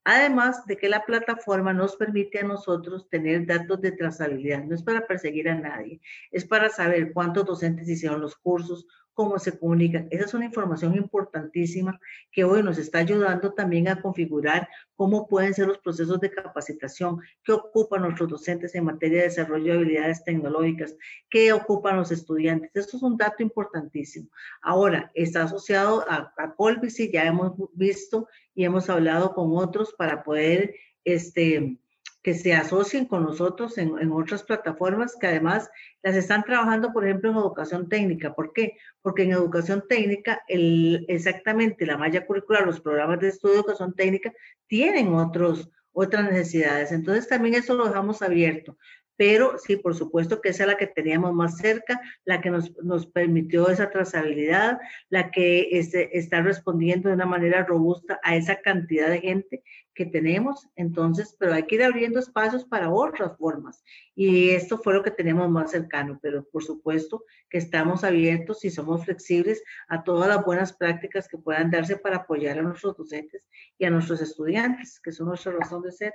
[0.05, 4.65] Además de que la plataforma nos permite a nosotros tener datos de trazabilidad.
[4.65, 9.39] No es para perseguir a nadie, es para saber cuántos docentes hicieron los cursos, cómo
[9.39, 10.09] se comunican.
[10.11, 12.01] Esa es una información importantísima
[12.33, 17.21] que hoy nos está ayudando también a configurar cómo pueden ser los procesos de capacitación,
[17.45, 20.97] qué ocupan nuestros docentes en materia de desarrollo de habilidades tecnológicas,
[21.29, 22.71] qué ocupan los estudiantes.
[22.75, 24.29] Esto es un dato importantísimo.
[24.63, 30.23] Ahora, está asociado a, a Colby, ya hemos visto y hemos hablado con otros para
[30.23, 31.79] poder este,
[32.23, 35.71] que se asocien con nosotros en, en, otras plataformas que además
[36.03, 38.35] las están trabajando, por ejemplo, en educación técnica.
[38.35, 38.77] ¿Por qué?
[39.01, 43.95] Porque en educación técnica, el, exactamente la malla curricular, los programas de estudio de educación
[43.95, 44.33] técnica
[44.67, 46.93] tienen otros, otras necesidades.
[46.93, 48.77] Entonces también eso lo dejamos abierto
[49.21, 52.75] pero sí, por supuesto que esa es la que teníamos más cerca, la que nos,
[52.83, 58.63] nos permitió esa trazabilidad, la que este, está respondiendo de una manera robusta a esa
[58.63, 59.63] cantidad de gente
[59.93, 60.71] que tenemos.
[60.75, 63.85] Entonces, pero hay que ir abriendo espacios para otras formas.
[64.15, 68.71] Y esto fue lo que tenemos más cercano, pero por supuesto que estamos abiertos y
[68.71, 73.45] somos flexibles a todas las buenas prácticas que puedan darse para apoyar a nuestros docentes
[73.77, 76.15] y a nuestros estudiantes, que son nuestra razón de ser.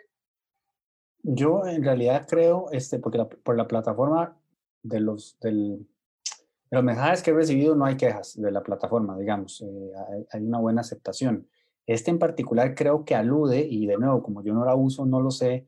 [1.27, 4.37] Yo en realidad creo, este, porque por la plataforma
[4.83, 5.79] de los, del,
[6.69, 10.25] de los mensajes que he recibido no hay quejas de la plataforma, digamos, eh, hay,
[10.31, 11.47] hay, una buena aceptación.
[11.87, 15.19] Este en particular creo que alude, y de nuevo, como yo no la uso, no
[15.19, 15.67] lo sé,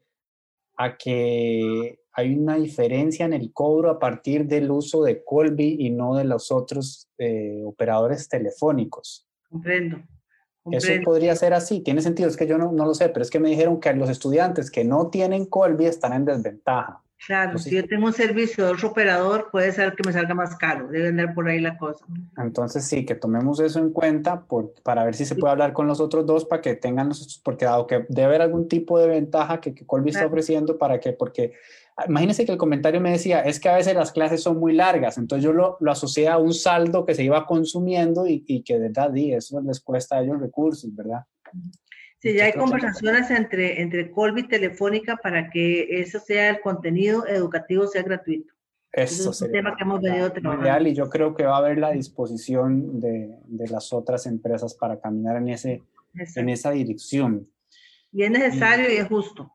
[0.75, 5.89] a que hay una diferencia en el cobro a partir del uso de Colby y
[5.89, 9.27] no de los otros eh, operadores telefónicos.
[9.49, 9.97] Comprendo.
[10.71, 13.29] Eso podría ser así, tiene sentido, es que yo no, no, lo sé, pero es
[13.29, 17.01] que me dijeron que los estudiantes que no tienen Colby están en desventaja.
[17.25, 20.55] Claro, si yo tengo un servicio de otro operador, puede ser que me salga más
[20.55, 22.05] caro, debe andar por ahí la cosa.
[22.37, 25.87] Entonces sí, que tomemos eso en cuenta por, para ver si se puede hablar con
[25.87, 29.07] los otros dos para que tengan los, porque dado que debe haber algún tipo de
[29.07, 30.25] ventaja que, que Colby claro.
[30.25, 31.53] está ofreciendo para que, porque
[32.07, 35.17] imagínense que el comentario me decía, es que a veces las clases son muy largas,
[35.17, 38.75] entonces yo lo, lo asocié a un saldo que se iba consumiendo y, y que
[38.75, 41.23] de verdad, y eso les cuesta a ellos recursos, ¿verdad?
[42.19, 47.87] Sí, ya hay conversaciones entre, entre Colby Telefónica para que eso sea el contenido educativo,
[47.87, 48.53] sea gratuito.
[48.91, 50.89] Eso es un tema que hemos venido trabajando.
[50.89, 54.99] Y yo creo que va a haber la disposición de, de las otras empresas para
[54.99, 55.83] caminar en, ese,
[56.35, 57.47] en esa dirección.
[58.11, 59.53] Y es necesario y, y es justo.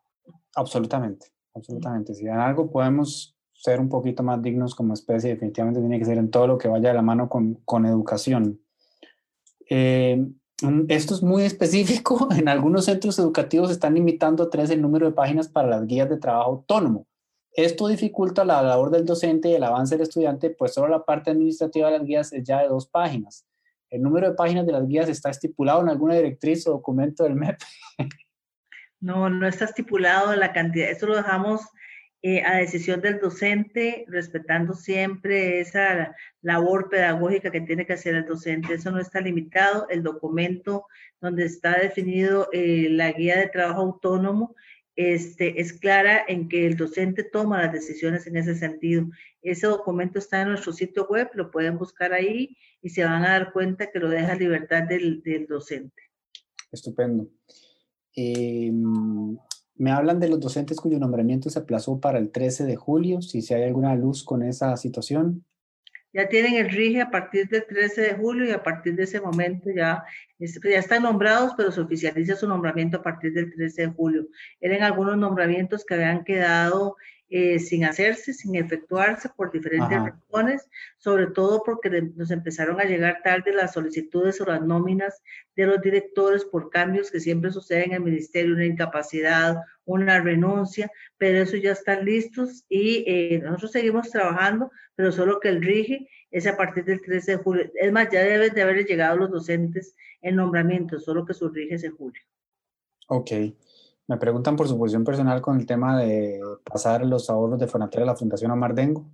[0.55, 1.27] Absolutamente.
[1.55, 2.15] Absolutamente.
[2.15, 6.19] Si en algo podemos ser un poquito más dignos como especie, definitivamente tiene que ser
[6.19, 8.61] en todo lo que vaya de la mano con, con educación.
[9.71, 10.27] Eh,
[10.89, 12.29] esto es muy específico.
[12.37, 16.09] En algunos centros educativos están limitando a tres el número de páginas para las guías
[16.09, 17.07] de trabajo autónomo.
[17.55, 21.31] Esto dificulta la labor del docente y el avance del estudiante, pues solo la parte
[21.31, 23.47] administrativa de las guías es ya de dos páginas.
[23.91, 27.35] El número de páginas de las guías está estipulado en alguna directriz o documento del
[27.37, 27.59] MEP.
[29.03, 30.89] No, no está estipulado la cantidad.
[30.91, 31.61] Eso lo dejamos
[32.23, 38.25] eh, a decisión del docente, respetando siempre esa labor pedagógica que tiene que hacer el
[38.25, 38.75] docente.
[38.75, 39.89] Eso no está limitado.
[39.91, 40.87] El documento
[41.21, 44.55] donde está definido eh, la guía de trabajo autónomo
[44.95, 49.09] este, es clara en que el docente toma las decisiones en ese sentido.
[49.43, 53.31] Ese documento está en nuestro sitio web, lo pueden buscar ahí y se van a
[53.31, 56.03] dar cuenta que lo deja libertad del, del docente.
[56.71, 57.29] Estupendo.
[58.17, 58.71] Eh,
[59.77, 63.43] me hablan de los docentes cuyo nombramiento se aplazó para el 13 de julio, si
[63.43, 65.45] se hay alguna luz con esa situación.
[66.15, 69.21] Ya tienen el RIGE a partir del 13 de julio y a partir de ese
[69.21, 70.05] momento ya,
[70.39, 74.27] ya están nombrados, pero se oficializa su nombramiento a partir del 13 de julio.
[74.61, 76.97] Eran algunos nombramientos que habían quedado
[77.35, 80.21] eh, sin hacerse, sin efectuarse por diferentes Ajá.
[80.29, 80.69] razones,
[80.99, 85.23] sobre todo porque nos empezaron a llegar tarde las solicitudes o las nóminas
[85.57, 89.57] de los directores por cambios que siempre suceden en el ministerio, una incapacidad,
[89.87, 95.49] una renuncia, pero eso ya están listos y eh, nosotros seguimos trabajando, pero solo que
[95.49, 97.73] el RIGI es a partir del 13 de julio.
[97.77, 101.75] Es más, ya deben de haber llegado los docentes en nombramiento, solo que su RIGI
[101.77, 102.21] es en julio.
[103.09, 103.31] Ok.
[104.09, 108.03] Me preguntan por su posición personal con el tema de pasar los ahorros de Fonatel
[108.03, 109.09] a la Fundación Amardengo.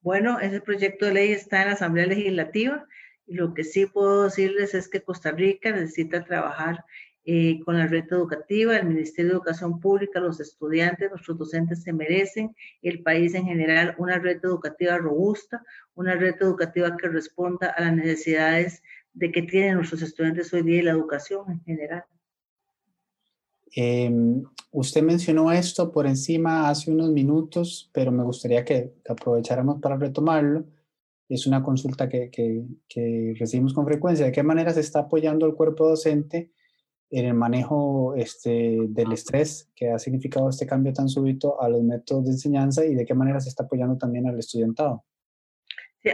[0.00, 2.86] Bueno, ese proyecto de ley está en la Asamblea Legislativa
[3.26, 6.84] y lo que sí puedo decirles es que Costa Rica necesita trabajar
[7.28, 11.92] eh, con la red educativa, el Ministerio de Educación Pública, los estudiantes, nuestros docentes se
[11.92, 15.60] merecen, el país en general, una red educativa robusta,
[15.96, 18.80] una red educativa que responda a las necesidades
[19.12, 22.04] de que tienen nuestros estudiantes hoy día y la educación en general.
[23.74, 24.10] Eh,
[24.70, 30.64] usted mencionó esto por encima hace unos minutos, pero me gustaría que aprovecháramos para retomarlo.
[31.28, 32.30] Es una consulta que,
[33.38, 34.26] recibimos con frecuencia.
[34.26, 36.52] ¿De qué manera se está apoyando el cuerpo docente
[37.10, 41.82] en el manejo este, del estrés que ha significado este cambio tan súbito a los
[41.82, 45.04] métodos de enseñanza y de qué manera se está apoyando también al estudiantado?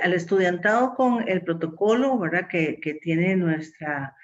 [0.03, 2.49] al estudiantado con el protocolo, ¿verdad?
[2.49, 4.17] Que tiene nuestra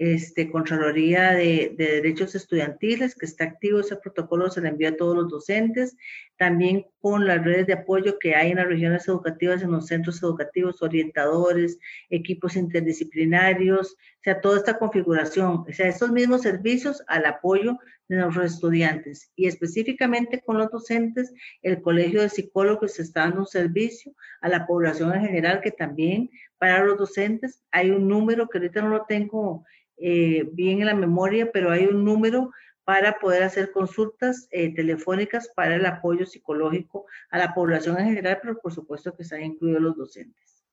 [0.00, 5.14] este, Contraloría de, Derechos Estudiantiles, que está activo, ese protocolo se le envía a todos
[5.14, 5.94] los docentes,
[6.38, 10.22] también con las redes de apoyo que hay en las regiones educativas, en los centros
[10.22, 11.78] educativos, orientadores,
[12.08, 17.78] equipos interdisciplinarios, o sea, toda esta configuración, o sea, estos mismos servicios al apoyo
[18.10, 21.32] de nuestros estudiantes y específicamente con los docentes,
[21.62, 26.28] el Colegio de Psicólogos está dando un servicio a la población en general que también
[26.58, 29.64] para los docentes hay un número que ahorita no lo tengo
[29.96, 32.50] eh, bien en la memoria, pero hay un número
[32.84, 38.40] para poder hacer consultas eh, telefónicas para el apoyo psicológico a la población en general,
[38.42, 40.64] pero por supuesto que están incluidos los docentes.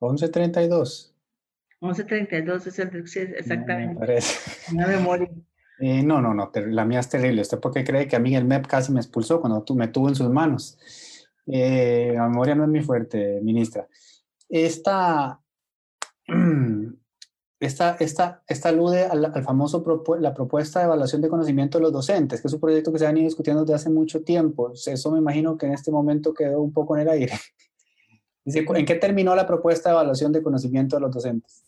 [0.00, 1.14] 1132.
[1.80, 2.88] 1132 es el
[3.36, 3.94] exactamente.
[3.94, 4.74] No parece.
[4.74, 5.30] Una memoria.
[5.80, 7.42] Eh, no, no, no, la mía es terrible.
[7.42, 10.14] ¿Usted por cree que a mí el MEP casi me expulsó cuando me tuvo en
[10.14, 10.78] sus manos?
[11.46, 13.88] la memoria no es muy fuerte, ministra.
[14.50, 15.40] Esta,
[17.60, 19.82] esta, esta, esta alude al, famoso
[20.20, 23.06] la propuesta de evaluación de conocimiento de los docentes, que es un proyecto que se
[23.06, 24.72] ha venido discutiendo desde hace mucho tiempo.
[24.74, 27.32] Eso me imagino que en este momento quedó un poco en el aire.
[28.44, 31.67] ¿En qué terminó la propuesta de evaluación de conocimiento de los docentes?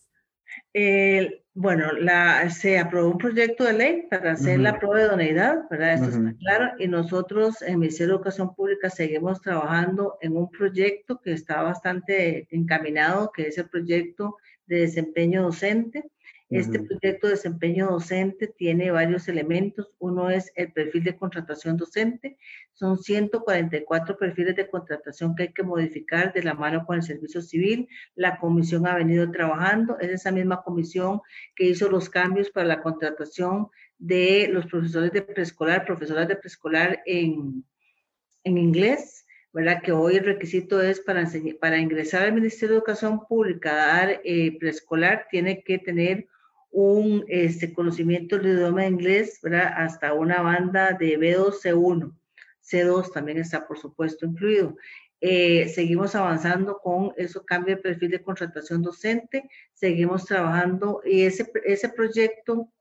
[1.55, 5.95] Bueno, la, se aprobó un proyecto de ley para hacer la prueba de idoneidad, ¿verdad?
[5.95, 6.73] Esto está claro.
[6.79, 12.47] Y nosotros en Ministerio de Educación Pública seguimos trabajando en un proyecto que está bastante
[12.51, 16.11] encaminado, que es el proyecto de desempeño docente.
[16.51, 19.95] Este proyecto de desempeño docente tiene varios elementos.
[20.01, 22.39] Uno es el perfil de contratación docente.
[22.73, 27.41] Son 144 perfiles de contratación que hay que modificar de la mano con el servicio
[27.41, 27.89] civil.
[28.17, 29.97] La comisión ha venido trabajando.
[30.01, 31.21] Es esa misma comisión
[31.55, 37.01] que hizo los cambios para la contratación de los profesores de preescolar, profesoras de preescolar
[37.07, 37.65] en,
[38.43, 39.83] en inglés ¿verdad?
[39.83, 41.29] Que hoy el requisito es para,
[41.61, 46.29] para ingresar al Ministerio de Educación Pública, dar eh, preescolar, tiene que tener
[46.71, 49.73] un este, conocimiento del idioma inglés, ¿verdad?
[49.77, 52.15] Hasta una banda de B2, C1.
[52.63, 54.77] C2 también está, por supuesto, incluido.
[55.21, 61.51] Eh, seguimos avanzando con eso, cambio de perfil de contratación docente, seguimos trabajando y ese,
[61.67, 62.73] ese proyecto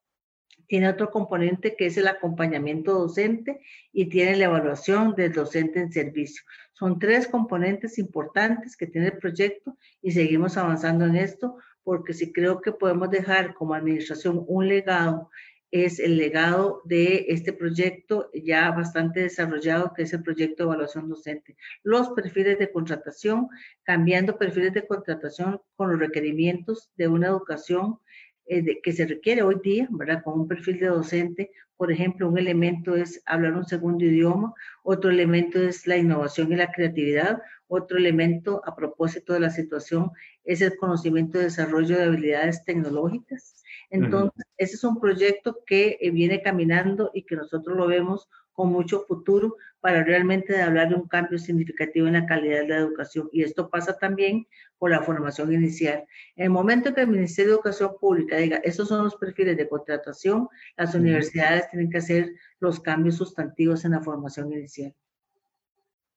[0.69, 3.59] tiene otro componente que es el acompañamiento docente
[3.91, 6.43] y tiene la evaluación del docente en servicio.
[6.73, 11.57] Son tres componentes importantes que tiene el proyecto y seguimos avanzando en esto
[11.89, 15.31] porque si creo que podemos dejar como administración un legado,
[15.71, 21.09] es el legado de este proyecto ya bastante desarrollado, que es el proyecto de evaluación
[21.09, 21.57] docente.
[21.81, 23.47] Los perfiles de contratación,
[23.81, 27.97] cambiando perfiles de contratación con los requerimientos de una educación
[28.45, 30.21] eh, que se requiere hoy día, ¿verdad?
[30.23, 35.09] Con un perfil de docente, por ejemplo, un elemento es hablar un segundo idioma, otro
[35.09, 40.11] elemento es la innovación y la creatividad, otro elemento a propósito de la situación
[40.49, 43.63] es el conocimiento y desarrollo de habilidades tecnológicas.
[43.91, 48.71] Entonces, ese es un proyecto que eh, viene caminando y que nosotros lo vemos con
[48.71, 53.29] mucho futuro para realmente hablar de un cambio significativo en la calidad de la educación.
[53.31, 54.47] Y esto pasa también
[54.79, 56.03] por la formación inicial.
[56.35, 59.69] En el momento que el Ministerio de Educación Pública diga, estos son los perfiles de
[59.69, 64.95] contratación, las universidades tienen que hacer los cambios sustantivos en la formación inicial.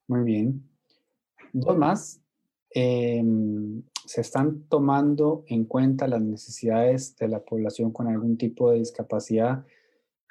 [0.09, 0.63] Muy bien.
[1.53, 2.23] Dos más.
[2.71, 3.83] Em,
[4.13, 9.65] se están tomando en cuenta las necesidades de la población con algún tipo de discapacidad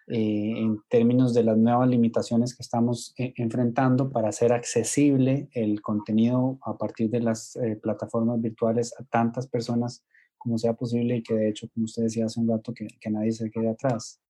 [0.05, 5.81] eh, en términos de las nuevas limitaciones que estamos eh, enfrentando para hacer accesible el
[5.81, 10.05] contenido a partir de las eh, plataformas virtuales a tantas personas
[10.37, 13.09] como sea posible y que de hecho, como usted decía hace un rato, que, que
[13.09, 14.21] nadie se quede atrás.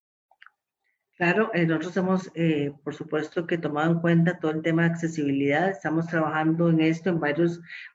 [1.22, 5.70] Claro, nosotros hemos, eh, por supuesto, que tomado en cuenta todo el tema de accesibilidad.
[5.70, 7.16] Estamos trabajando en esto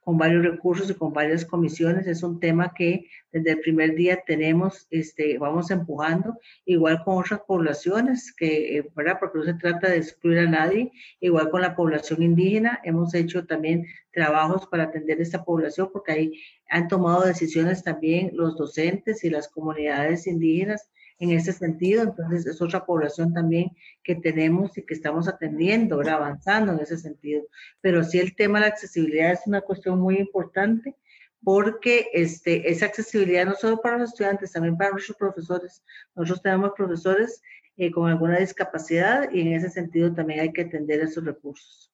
[0.04, 2.06] con varios recursos y con varias comisiones.
[2.06, 7.40] Es un tema que desde el primer día tenemos, este, vamos empujando, igual con otras
[7.40, 9.16] poblaciones, que, eh, ¿verdad?
[9.18, 12.78] Porque no se trata de excluir a nadie, igual con la población indígena.
[12.84, 16.32] Hemos hecho también trabajos para atender esta población, porque ahí
[16.68, 20.88] han tomado decisiones también los docentes y las comunidades indígenas
[21.18, 22.02] en ese sentido.
[22.02, 23.70] Entonces, es otra población también
[24.02, 27.42] que tenemos y que estamos atendiendo, ahora avanzando en ese sentido.
[27.80, 30.94] Pero sí el tema de la accesibilidad es una cuestión muy importante
[31.42, 35.82] porque este, esa accesibilidad no solo para los estudiantes, también para nuestros profesores.
[36.14, 37.40] Nosotros tenemos profesores
[37.76, 41.92] eh, con alguna discapacidad y en ese sentido también hay que atender esos recursos.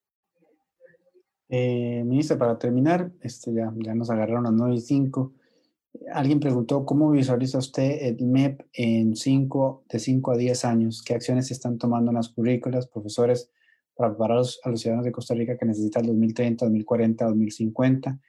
[1.48, 5.34] Eh, ministra, para terminar, este, ya, ya nos agarraron las 9 y 5.
[6.12, 11.02] Alguien preguntó cómo visualiza usted el MEP en cinco, de 5 a 10 años.
[11.02, 13.50] ¿Qué acciones se están tomando en las currículas, profesores,
[13.94, 18.20] para preparar a los, ciudadanos de Costa Rica que necesitan 2030, 2040, 2050?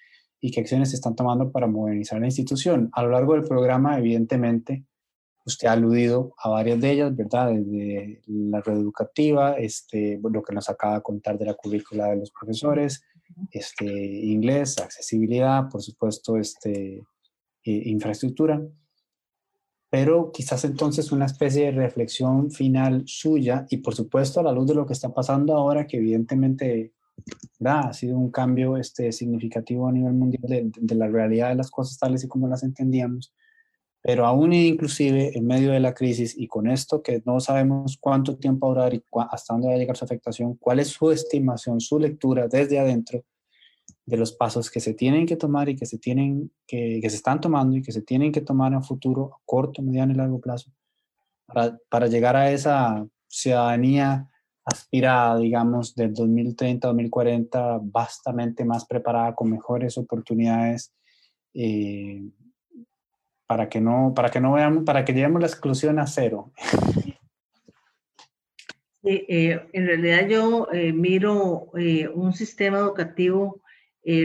[0.46, 2.90] y qué acciones se están tomando para modernizar la institución.
[2.92, 4.84] A lo largo del programa, evidentemente,
[5.46, 7.54] usted ha aludido a varias de ellas, ¿verdad?
[7.54, 12.18] Desde la red educativa, este, lo que nos acaba de contar de la currícula de
[12.18, 13.06] los profesores,
[13.52, 17.02] este, inglés, accesibilidad, por supuesto, este,
[17.64, 18.62] eh, infraestructura.
[19.90, 24.68] Pero quizás entonces una especie de reflexión final suya y por supuesto a la luz
[24.68, 26.94] de lo que está pasando ahora, que evidentemente
[27.64, 31.70] ha sido un cambio este, significativo a nivel mundial de, de la realidad de las
[31.70, 33.34] cosas tales y como las entendíamos
[34.04, 38.36] pero aún inclusive en medio de la crisis y con esto que no sabemos cuánto
[38.38, 41.10] tiempo va a durar y hasta dónde va a llegar su afectación, ¿cuál es su
[41.10, 43.24] estimación, su lectura desde adentro
[44.06, 47.16] de los pasos que se tienen que tomar y que se tienen que, que se
[47.16, 50.42] están tomando y que se tienen que tomar a futuro, a corto, mediano y largo
[50.42, 50.72] plazo,
[51.46, 54.30] para, para llegar a esa ciudadanía
[54.66, 60.94] aspirada, digamos, del 2030-2040, vastamente más preparada, con mejores oportunidades
[61.54, 62.24] eh,
[63.46, 66.52] para que no, para que no veamos, para que llevemos la exclusión a cero.
[69.04, 71.70] Eh, en realidad yo eh, miro
[72.14, 73.63] un sistema educativo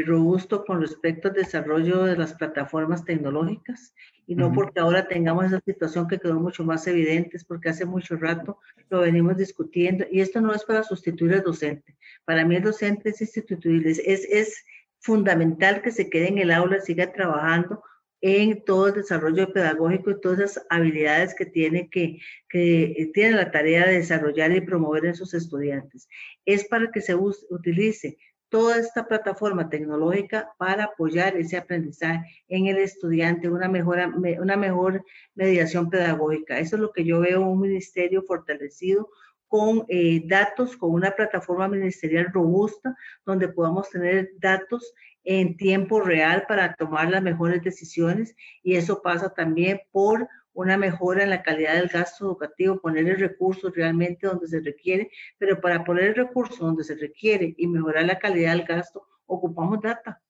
[0.04, 3.94] robusto con respecto al desarrollo de las plataformas tecnológicas
[4.26, 7.86] y no porque ahora tengamos esa situación que quedó mucho más evidente, es porque hace
[7.86, 8.58] mucho rato
[8.90, 11.96] lo venimos discutiendo y esto no es para sustituir al docente.
[12.26, 14.64] Para mí el docente es instituible, es, es
[15.00, 17.82] fundamental que se quede en el aula, siga trabajando
[18.20, 22.18] en todo el desarrollo pedagógico y todas las habilidades que tiene que,
[22.48, 26.08] que tiene la tarea de desarrollar y promover en sus estudiantes.
[26.44, 28.18] Es para que se utilice
[28.48, 35.04] toda esta plataforma tecnológica para apoyar ese aprendizaje en el estudiante, una, mejora, una mejor
[35.34, 36.58] mediación pedagógica.
[36.58, 39.08] Eso es lo que yo veo un ministerio fortalecido
[39.48, 42.94] con eh, datos, con una plataforma ministerial robusta,
[43.24, 44.92] donde podamos tener datos
[45.24, 50.28] en tiempo real para tomar las mejores decisiones y eso pasa también por
[50.58, 55.08] una mejora en la calidad del gasto educativo, poner el recurso realmente donde se requiere,
[55.38, 59.80] pero para poner el recurso donde se requiere y mejorar la calidad del gasto, ocupamos
[59.80, 60.20] data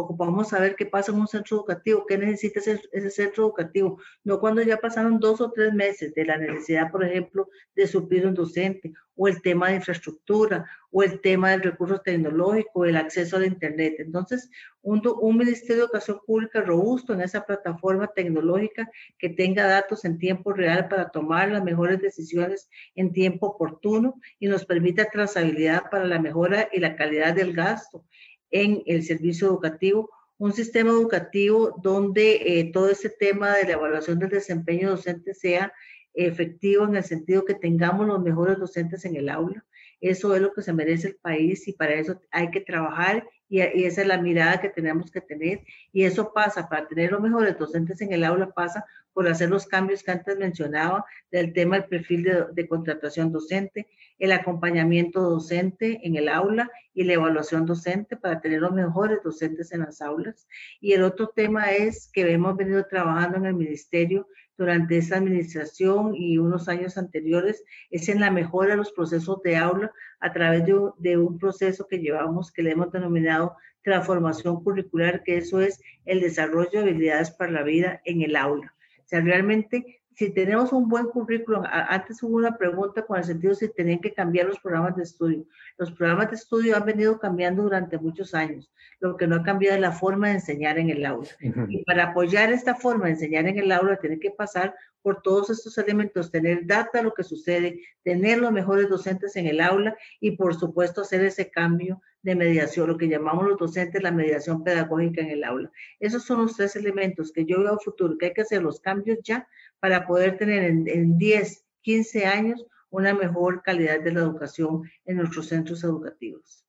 [0.00, 4.40] ocupamos saber qué pasa en un centro educativo, qué necesita ese, ese, centro educativo, no
[4.40, 8.34] cuando ya pasaron dos o tres meses de la necesidad, por ejemplo, de suplir un
[8.34, 13.46] docente, o el tema de infraestructura, o el tema del recurso tecnológico, el acceso al
[13.46, 13.96] Internet.
[13.98, 14.48] Entonces,
[14.80, 18.88] un, un Ministerio de Educación Pública robusto en esa plataforma tecnológica
[19.18, 24.46] que tenga datos en tiempo real para tomar las mejores decisiones en tiempo oportuno y
[24.46, 28.04] nos permita trazabilidad para la mejora y la calidad del gasto
[28.50, 34.18] en el servicio educativo, un sistema educativo donde eh, todo ese tema de la evaluación
[34.18, 35.72] del desempeño docente sea
[36.14, 39.64] efectivo en el sentido que tengamos los mejores docentes en el aula.
[40.00, 43.60] Eso es lo que se merece el país y para eso hay que trabajar y,
[43.60, 45.64] esa es la mirada que tenemos que tener.
[45.92, 49.66] Y eso pasa, para tener los mejores docentes en el aula, pasa por hacer los
[49.66, 53.88] cambios que antes mencionaba del tema del perfil de, contratación docente,
[54.18, 59.72] el acompañamiento docente en el aula y la evaluación docente para tener los mejores docentes
[59.72, 60.48] en las aulas.
[60.80, 64.26] Y el otro tema es que hemos venido trabajando en el ministerio
[64.58, 69.56] durante esta administración y unos años anteriores es en la mejora de los procesos de
[69.56, 75.38] aula a través de, un proceso que llevamos que le hemos denominado transformación curricular, que
[75.38, 78.74] eso es el desarrollo de habilidades para la vida en el aula.
[78.98, 83.54] O sea, realmente si tenemos un buen currículum, antes hubo una pregunta con el sentido
[83.54, 85.44] si tenían que cambiar los programas de estudio.
[85.76, 88.68] Los programas de estudio han venido cambiando durante muchos años.
[88.98, 91.28] Lo que no ha cambiado es la forma de enseñar en el aula.
[91.68, 95.50] Y para apoyar esta forma de enseñar en el aula, tiene que pasar por todos
[95.50, 100.32] estos elementos, tener data lo que sucede, tener los mejores docentes en el aula y
[100.32, 105.20] por supuesto hacer ese cambio de mediación, lo que llamamos los docentes la mediación pedagógica
[105.20, 105.70] en el aula.
[106.00, 108.80] Esos son los tres elementos que yo veo a futuro, que hay que hacer los
[108.80, 109.46] cambios ya
[109.80, 115.16] para poder tener en, en 10, 15 años una mejor calidad de la educación en
[115.16, 116.64] nuestros centros educativos.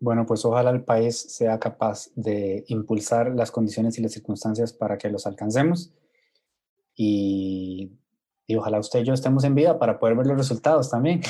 [0.00, 4.98] Bueno, pues ojalá el país sea capaz de impulsar las condiciones y las circunstancias para
[4.98, 5.94] que los alcancemos
[6.96, 7.92] y,
[8.46, 11.20] y ojalá usted y yo estemos en vida para poder ver los resultados también.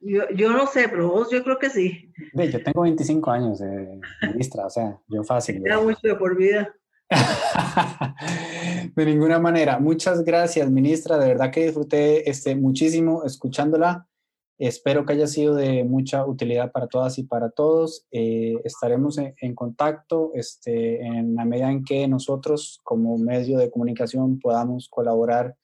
[0.00, 2.12] Yo, yo, no sé, pero vos yo creo que sí.
[2.34, 5.62] Yo tengo 25 años de ministra, o sea, yo fácil.
[5.62, 6.74] Queda mucho de por vida.
[8.96, 9.78] de ninguna manera.
[9.78, 11.18] Muchas gracias, ministra.
[11.18, 14.06] De verdad que disfruté este, muchísimo escuchándola.
[14.58, 18.06] Espero que haya sido de mucha utilidad para todas y para todos.
[18.10, 24.38] Eh, estaremos en, contacto este, en la medida en que nosotros como medio de comunicación
[24.38, 25.56] podamos colaborar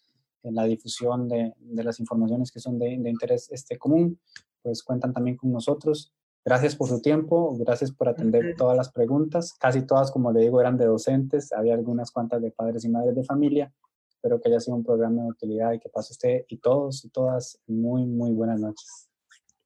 [0.43, 4.19] en la difusión de, de las informaciones que son de, de interés este, común,
[4.63, 6.13] pues cuentan también con nosotros.
[6.49, 9.53] Gracias por su tiempo, gracias por atender todas las preguntas.
[9.61, 13.15] Casi todas, como le digo, eran de docentes, había algunas cuantas de padres y madres
[13.15, 13.71] de familia.
[14.09, 17.11] Espero que haya sido un programa de utilidad y que pase usted y todos y
[17.11, 19.11] todas muy, muy buenas noches.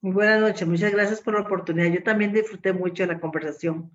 [0.01, 1.87] Muy buenas noches, muchas gracias por la oportunidad.
[1.87, 3.93] Yo también disfruté mucho de la conversación.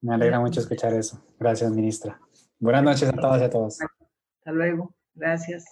[0.00, 1.22] Me alegra mucho escuchar eso.
[1.38, 2.18] Gracias, ministra.
[2.58, 3.78] Buenas noches a todas y a todos.
[3.82, 4.94] Hasta luego.
[5.14, 5.66] Gracias.